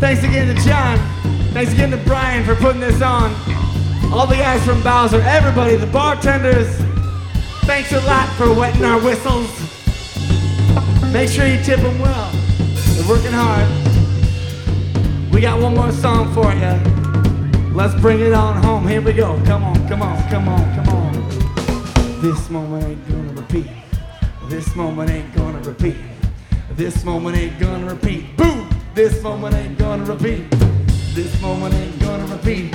Thanks 0.00 0.22
again 0.22 0.54
to 0.54 0.62
John. 0.62 0.98
Thanks 1.52 1.72
again 1.72 1.90
to 1.90 1.96
Brian 1.98 2.44
for 2.44 2.54
putting 2.56 2.80
this 2.80 3.02
on. 3.02 3.34
All 4.12 4.26
the 4.26 4.36
guys 4.36 4.64
from 4.64 4.82
Bowser, 4.82 5.20
everybody, 5.20 5.76
the 5.76 5.86
bartenders. 5.86 6.68
Thanks 7.66 7.92
a 7.92 8.00
lot 8.00 8.28
for 8.36 8.52
wetting 8.52 8.84
our 8.84 9.00
whistles. 9.00 9.50
Make 11.12 11.28
sure 11.28 11.46
you 11.46 11.62
tip 11.62 11.80
them 11.80 11.98
well. 11.98 12.30
They're 12.32 13.08
working 13.08 13.32
hard. 13.32 13.68
We 15.32 15.40
got 15.40 15.60
one 15.60 15.74
more 15.74 15.92
song 15.92 16.32
for 16.32 16.52
you. 16.54 16.97
Let's 17.78 17.94
bring 17.94 18.18
it 18.18 18.32
on 18.32 18.60
home. 18.60 18.88
Here 18.88 19.00
we 19.00 19.12
go. 19.12 19.40
Come 19.44 19.62
on, 19.62 19.86
come 19.86 20.02
on, 20.02 20.28
come 20.28 20.48
on, 20.48 20.74
come 20.74 20.88
on. 20.88 21.12
This 22.20 22.50
moment 22.50 22.82
ain't 22.82 23.08
gonna 23.08 23.32
repeat. 23.40 23.68
This 24.48 24.74
moment 24.74 25.08
ain't 25.12 25.32
gonna 25.32 25.60
repeat. 25.60 25.96
This 26.72 27.04
moment 27.04 27.36
ain't 27.36 27.56
gonna 27.60 27.86
repeat. 27.86 28.36
Boom! 28.36 28.68
This 28.96 29.22
moment 29.22 29.54
ain't 29.54 29.78
gonna 29.78 30.04
repeat. 30.04 30.50
This 31.14 31.40
moment 31.40 31.72
ain't 31.72 32.00
gonna 32.00 32.26
repeat. 32.26 32.74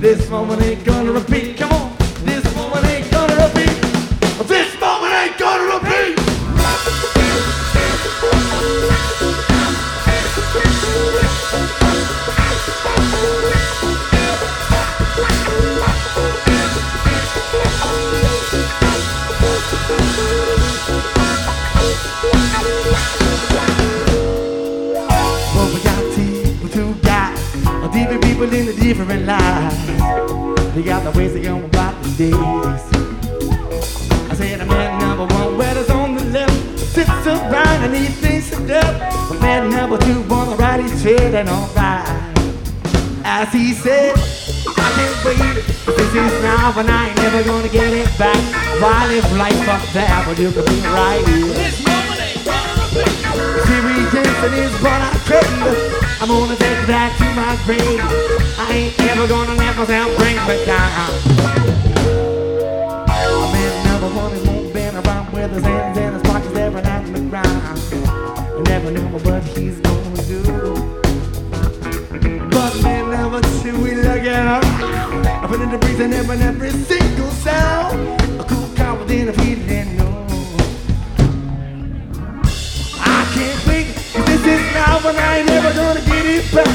This 0.00 0.28
moment 0.28 0.60
ain't 0.60 0.84
gonna 0.84 1.12
repeat. 1.12 1.56
Come 1.56 1.70
on. 1.70 1.81
But 25.54 25.68
we 25.74 25.80
got 25.82 26.00
people, 26.14 26.68
two 26.68 26.94
guys, 27.02 27.38
or 27.66 27.88
different 27.92 28.22
people 28.24 28.44
in 28.52 28.66
the 28.66 28.74
different 28.80 29.26
lives. 29.26 29.76
They 30.74 30.82
got 30.82 31.02
the 31.04 31.10
ways 31.18 31.32
they 31.34 31.42
go 31.42 31.58
about 31.64 32.02
the 32.02 32.10
days. 32.16 32.82
I 34.30 34.34
said 34.34 34.60
a 34.60 34.66
man 34.66 34.98
number 35.00 35.26
one, 35.34 35.58
where 35.58 35.90
on 35.92 36.14
the 36.14 36.24
left, 36.26 36.78
sits 36.78 37.26
around 37.26 37.84
and 37.84 37.94
he 37.94 38.06
thinks 38.06 38.50
to 38.50 38.66
death. 38.66 39.28
But 39.28 39.40
man 39.40 39.70
number 39.70 39.98
two, 39.98 40.22
on 40.32 40.48
the 40.50 40.56
right, 40.56 40.80
he's 40.80 41.02
feeling 41.02 41.48
alright. 41.48 42.06
As 43.24 43.52
he 43.52 43.72
said, 43.72 44.14
I 44.16 44.92
can't 44.96 45.24
wait. 45.24 45.71
This 45.86 46.14
is 46.14 46.42
now, 46.42 46.72
and 46.78 46.88
I 46.88 47.08
ain't 47.08 47.16
never 47.16 47.42
gonna 47.42 47.68
get 47.68 47.92
it 47.92 48.06
back. 48.16 48.38
While 48.80 49.10
if 49.10 49.26
life 49.36 49.68
up 49.68 49.82
there, 49.92 50.22
but 50.24 50.38
you 50.38 50.52
could 50.52 50.66
be 50.66 50.80
right 50.94 51.26
here. 51.26 51.46
This 51.58 51.82
moment 51.84 52.20
ain't 52.22 52.44
gonna 52.44 52.86
repeat. 52.94 53.18
Siri 53.66 53.98
Jensen 54.14 54.54
is 54.62 54.72
what 54.78 55.00
I 55.02 55.10
crave. 55.26 56.02
I'm 56.22 56.28
gonna 56.28 56.54
take 56.54 56.86
that 56.86 57.10
to 57.18 57.26
my 57.34 57.58
grave. 57.66 57.98
I 58.58 58.72
ain't 58.72 59.00
ever 59.10 59.26
gonna 59.26 59.54
let 59.54 59.76
myself 59.76 60.16
bring 60.18 60.36
me 60.46 60.64
down. 60.64 61.10
A 63.18 63.50
man 63.50 63.72
never 63.84 64.08
wanted 64.14 64.46
won't 64.46 64.72
been 64.72 64.94
around 64.94 65.32
with 65.32 65.50
his 65.50 65.64
hands 65.64 65.98
in 65.98 66.12
his 66.12 66.22
pockets, 66.22 66.52
staring 66.52 66.86
at 66.86 67.12
the 67.12 67.20
ground. 67.26 67.62
I 67.66 68.62
never 68.70 68.90
knew 68.92 69.08
what 69.18 69.42
he's 69.42 69.80
gonna 69.80 70.22
do. 70.30 70.42
But 72.50 72.72
man 72.82 73.10
never 73.10 73.40
till 73.62 73.80
we 73.82 73.96
look 73.96 74.22
at 74.22 74.62
him. 74.62 74.91
In 75.62 75.70
the 75.70 75.78
breeze 75.78 76.00
and 76.00 76.12
every, 76.12 76.36
every 76.38 76.70
single 76.70 77.30
sound. 77.30 78.20
A 78.40 78.44
cool 78.44 78.68
cow 78.74 78.98
within 78.98 79.28
a 79.28 79.32
feeling 79.32 79.96
no. 79.96 80.26
I 82.98 83.22
can't 83.30 83.66
wait. 83.68 83.86
This 84.26 84.42
is 84.42 84.62
now 84.74 84.98
when 85.04 85.14
I 85.14 85.38
ain't 85.38 85.46
never 85.46 85.72
gonna 85.72 86.00
get 86.00 86.26
it 86.26 86.52
back. 86.52 86.66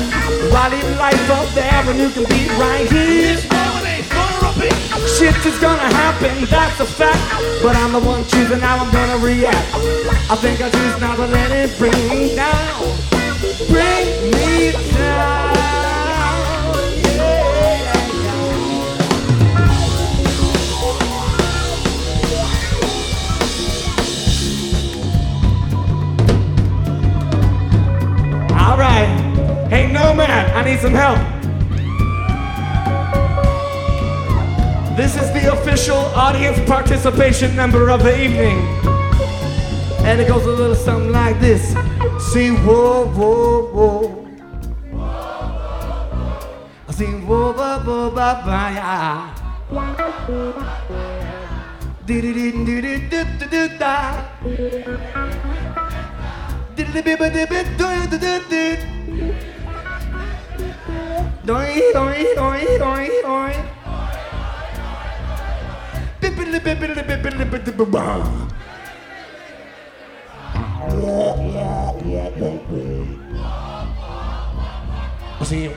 While 0.54 0.72
in 0.72 0.98
life 0.98 1.30
up 1.30 1.50
there 1.50 1.84
when 1.84 2.00
you 2.00 2.10
can 2.12 2.24
be 2.32 2.48
right 2.56 2.88
here. 2.90 3.36
This 3.36 3.52
moment 3.52 3.88
ain't 3.92 4.10
gonna 4.10 4.56
repeat. 4.56 4.74
Shit 5.20 5.36
is 5.46 5.60
gonna 5.60 5.92
happen, 5.92 6.46
that's 6.46 6.80
a 6.80 6.86
fact. 6.86 7.20
But 7.62 7.76
I'm 7.76 7.92
the 7.92 8.00
one 8.00 8.26
choosing 8.28 8.62
how 8.62 8.78
I'm 8.78 8.92
gonna 8.94 9.18
react. 9.18 9.68
I 10.32 10.36
think 10.40 10.62
I 10.62 10.70
choose 10.70 11.02
now 11.02 11.14
to 11.18 11.28
let 11.28 11.52
it 11.52 11.78
bring 11.78 11.92
me 12.08 12.36
down. 12.38 12.96
Bring 13.68 14.32
me 14.32 14.72
down. 14.96 15.47
All 28.68 28.78
right. 28.78 29.08
Hey, 29.70 29.90
Nomad, 29.90 30.52
I 30.52 30.62
need 30.66 30.80
some 30.80 30.94
help. 30.94 31.18
This 34.98 35.16
is 35.16 35.32
the 35.32 35.54
official 35.54 35.96
audience 35.96 36.60
participation 36.70 37.56
number 37.56 37.88
of 37.90 38.04
the 38.04 38.22
evening. 38.22 38.60
And 40.06 40.20
it 40.20 40.28
goes 40.28 40.46
a 40.46 40.52
little 40.52 40.76
something 40.76 41.14
like 41.14 41.40
this. 41.40 41.78
See, 42.34 42.50
whoa, 42.50 43.06
whoa, 43.08 43.72
whoa. 43.72 44.28
I 46.90 46.92
see, 46.92 47.06
whoa, 47.06 47.54
whoa, 47.54 47.80
whoa, 47.80 48.10
ba, 48.12 48.42
ba, 48.44 48.72
yeah. 48.76 49.34
Do, 52.06 52.22
do, 52.22 52.34
do, 52.34 52.66
do, 52.66 52.82
do, 52.82 53.24
do, 53.40 53.48
do, 53.48 53.78
da 53.78 54.26
do 56.78 56.84
doi, 61.94 62.36
doi, 62.36 62.78
doi, 62.78 63.10
doi. 63.24 63.56
Bippity, 66.22 66.60
bippity, 66.60 67.02
bippity. 67.02 67.48
See, 75.48 75.70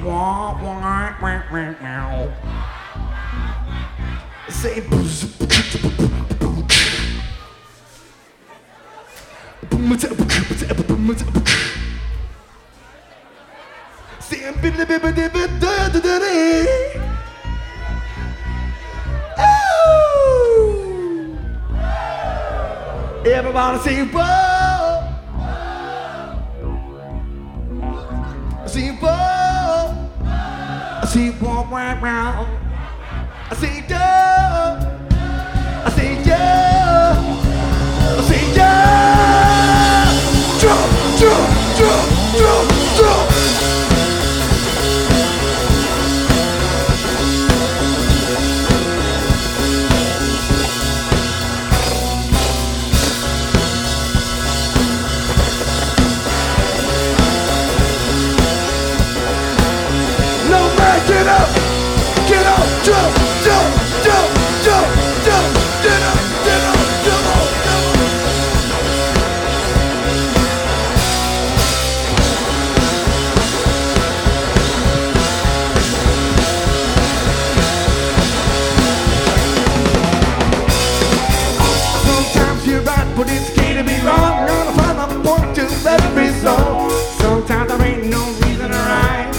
Everybody 23.26 23.78
say 23.78 24.04
whoa. 24.04 25.00
Whoa. 29.00 30.08
I 30.22 31.06
see 31.06 31.30
whoa. 31.30 32.46
I 33.50 33.56
see 33.56 33.80
duh. 33.88 34.89
Strong, 84.00 84.46
gonna 84.46 84.72
find 84.72 84.98
a 84.98 85.28
point 85.28 85.54
to 85.56 85.64
every 85.88 86.30
song. 86.40 86.90
Sometimes 87.20 87.68
there 87.70 87.82
ain't 87.82 88.06
no 88.06 88.22
reason 88.42 88.70
to 88.70 88.76
rhyme. 88.76 89.32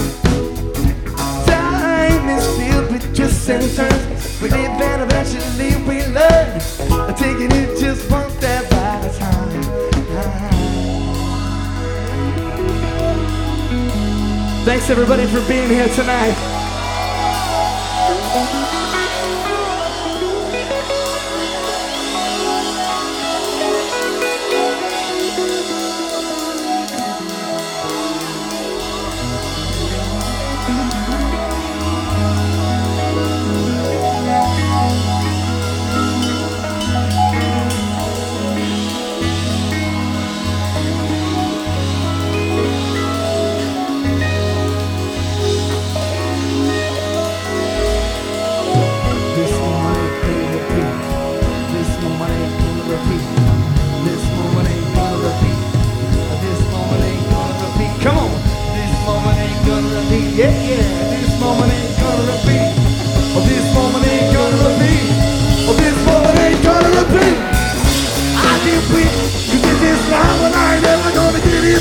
Time 1.46 2.28
is 2.36 2.46
filled 2.56 2.92
with 2.92 3.04
twists 3.14 3.48
and 3.48 3.64
turns. 3.76 4.40
We 4.40 4.48
live 4.50 4.80
and 4.80 5.02
eventually 5.02 5.72
we 5.88 5.96
learn. 6.06 6.60
Taking 7.16 7.52
it 7.52 7.78
just 7.78 8.10
one 8.10 8.30
step 8.30 8.72
at 8.72 9.04
a 9.04 9.18
time. 9.18 9.62
Thanks 14.64 14.90
everybody 14.90 15.26
for 15.26 15.40
being 15.48 15.68
here 15.68 15.88
tonight. 15.88 16.41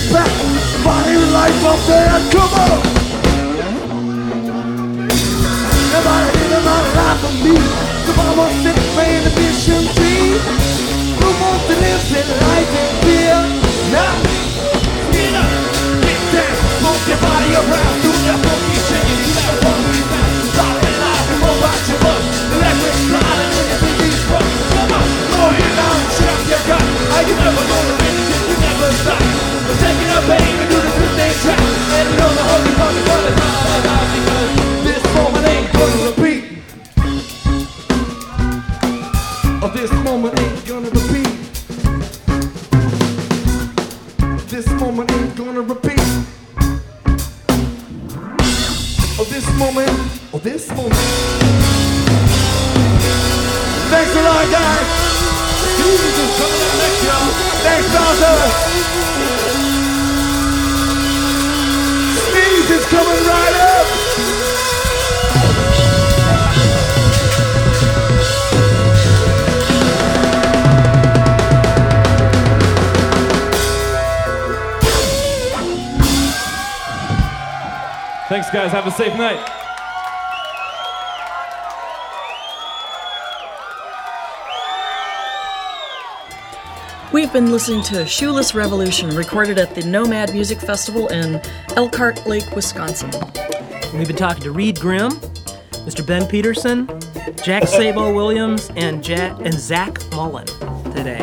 Back. 0.09 0.31
Body 0.83 1.17
life 1.29 1.63
up 1.65 1.79
there. 1.85 2.17
Come 2.33 2.53
on. 2.65 2.79
Nobody 5.91 6.39
in 6.45 6.63
my 6.63 6.79
life 6.97 7.19
for 7.21 7.33
me. 7.43 7.55
The 8.07 8.13
mama 8.17 8.45
said 8.63 8.77
playing 8.95 9.23
the 9.25 9.33
vision 9.37 9.83
tree. 9.95 10.39
Who 11.19 11.29
wants 11.41 11.67
to 11.67 11.75
live 11.77 12.03
their 12.09 12.27
life 12.47 12.71
in 12.81 12.89
fear? 13.03 13.37
Now, 13.91 14.15
get 15.11 15.35
up, 15.35 15.51
get 16.01 16.21
down, 16.33 16.55
move 16.81 17.01
your 17.07 17.19
body 17.19 17.51
around, 17.59 18.01
do 18.01 18.11
the 18.11 18.70
Thanks 53.91 54.15
a 54.15 54.21
lot, 54.23 54.45
guys. 54.51 54.87
Jesus 55.77 56.31
coming 56.39 56.61
up 56.63 56.73
next, 56.79 57.03
y'all. 57.03 57.27
Thanks, 57.61 57.87
Doctor. 57.93 59.20
Coming 62.91 63.23
right 63.25 63.55
up. 63.55 63.87
Thanks, 78.27 78.49
guys. 78.49 78.71
Have 78.71 78.87
a 78.87 78.91
safe 78.91 79.15
night. 79.17 79.60
We've 87.21 87.31
been 87.31 87.51
listening 87.51 87.83
to 87.83 88.03
Shoeless 88.07 88.55
Revolution, 88.55 89.11
recorded 89.11 89.59
at 89.59 89.75
the 89.75 89.85
Nomad 89.85 90.33
Music 90.33 90.59
Festival 90.59 91.07
in 91.09 91.39
Elkhart 91.75 92.25
Lake, 92.25 92.49
Wisconsin. 92.55 93.11
We've 93.93 94.07
been 94.07 94.15
talking 94.15 94.41
to 94.41 94.51
Reed 94.51 94.79
Grimm, 94.79 95.11
Mr. 95.85 96.03
Ben 96.03 96.25
Peterson, 96.25 96.89
Jack 97.43 97.67
Sabo 97.67 98.11
Williams, 98.11 98.71
and 98.75 99.03
Jack 99.03 99.39
and 99.41 99.53
Zach 99.53 99.99
Mullen 100.13 100.47
today. 100.95 101.19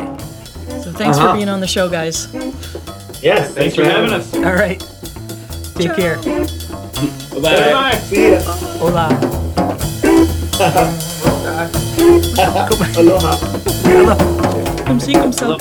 So 0.69 0.93
thanks 0.93 1.19
for 1.19 1.25
uh-huh. 1.25 1.35
being 1.35 1.49
on 1.49 1.59
the 1.59 1.67
show, 1.67 1.89
guys. 1.89 2.33
Yes, 3.21 3.53
Thanks 3.53 3.75
for 3.75 3.83
having 3.83 4.13
us. 4.13 4.33
All 4.35 4.55
right. 4.55 4.79
Take 5.75 5.97
care. 5.97 6.15
Bye. 7.43 7.99
See 8.05 8.35
ya. 8.35 8.41
Hola. 8.79 9.09
Aloha. 12.97 13.35
Come 14.85 15.01
see 15.01 15.19
himself. 15.19 15.61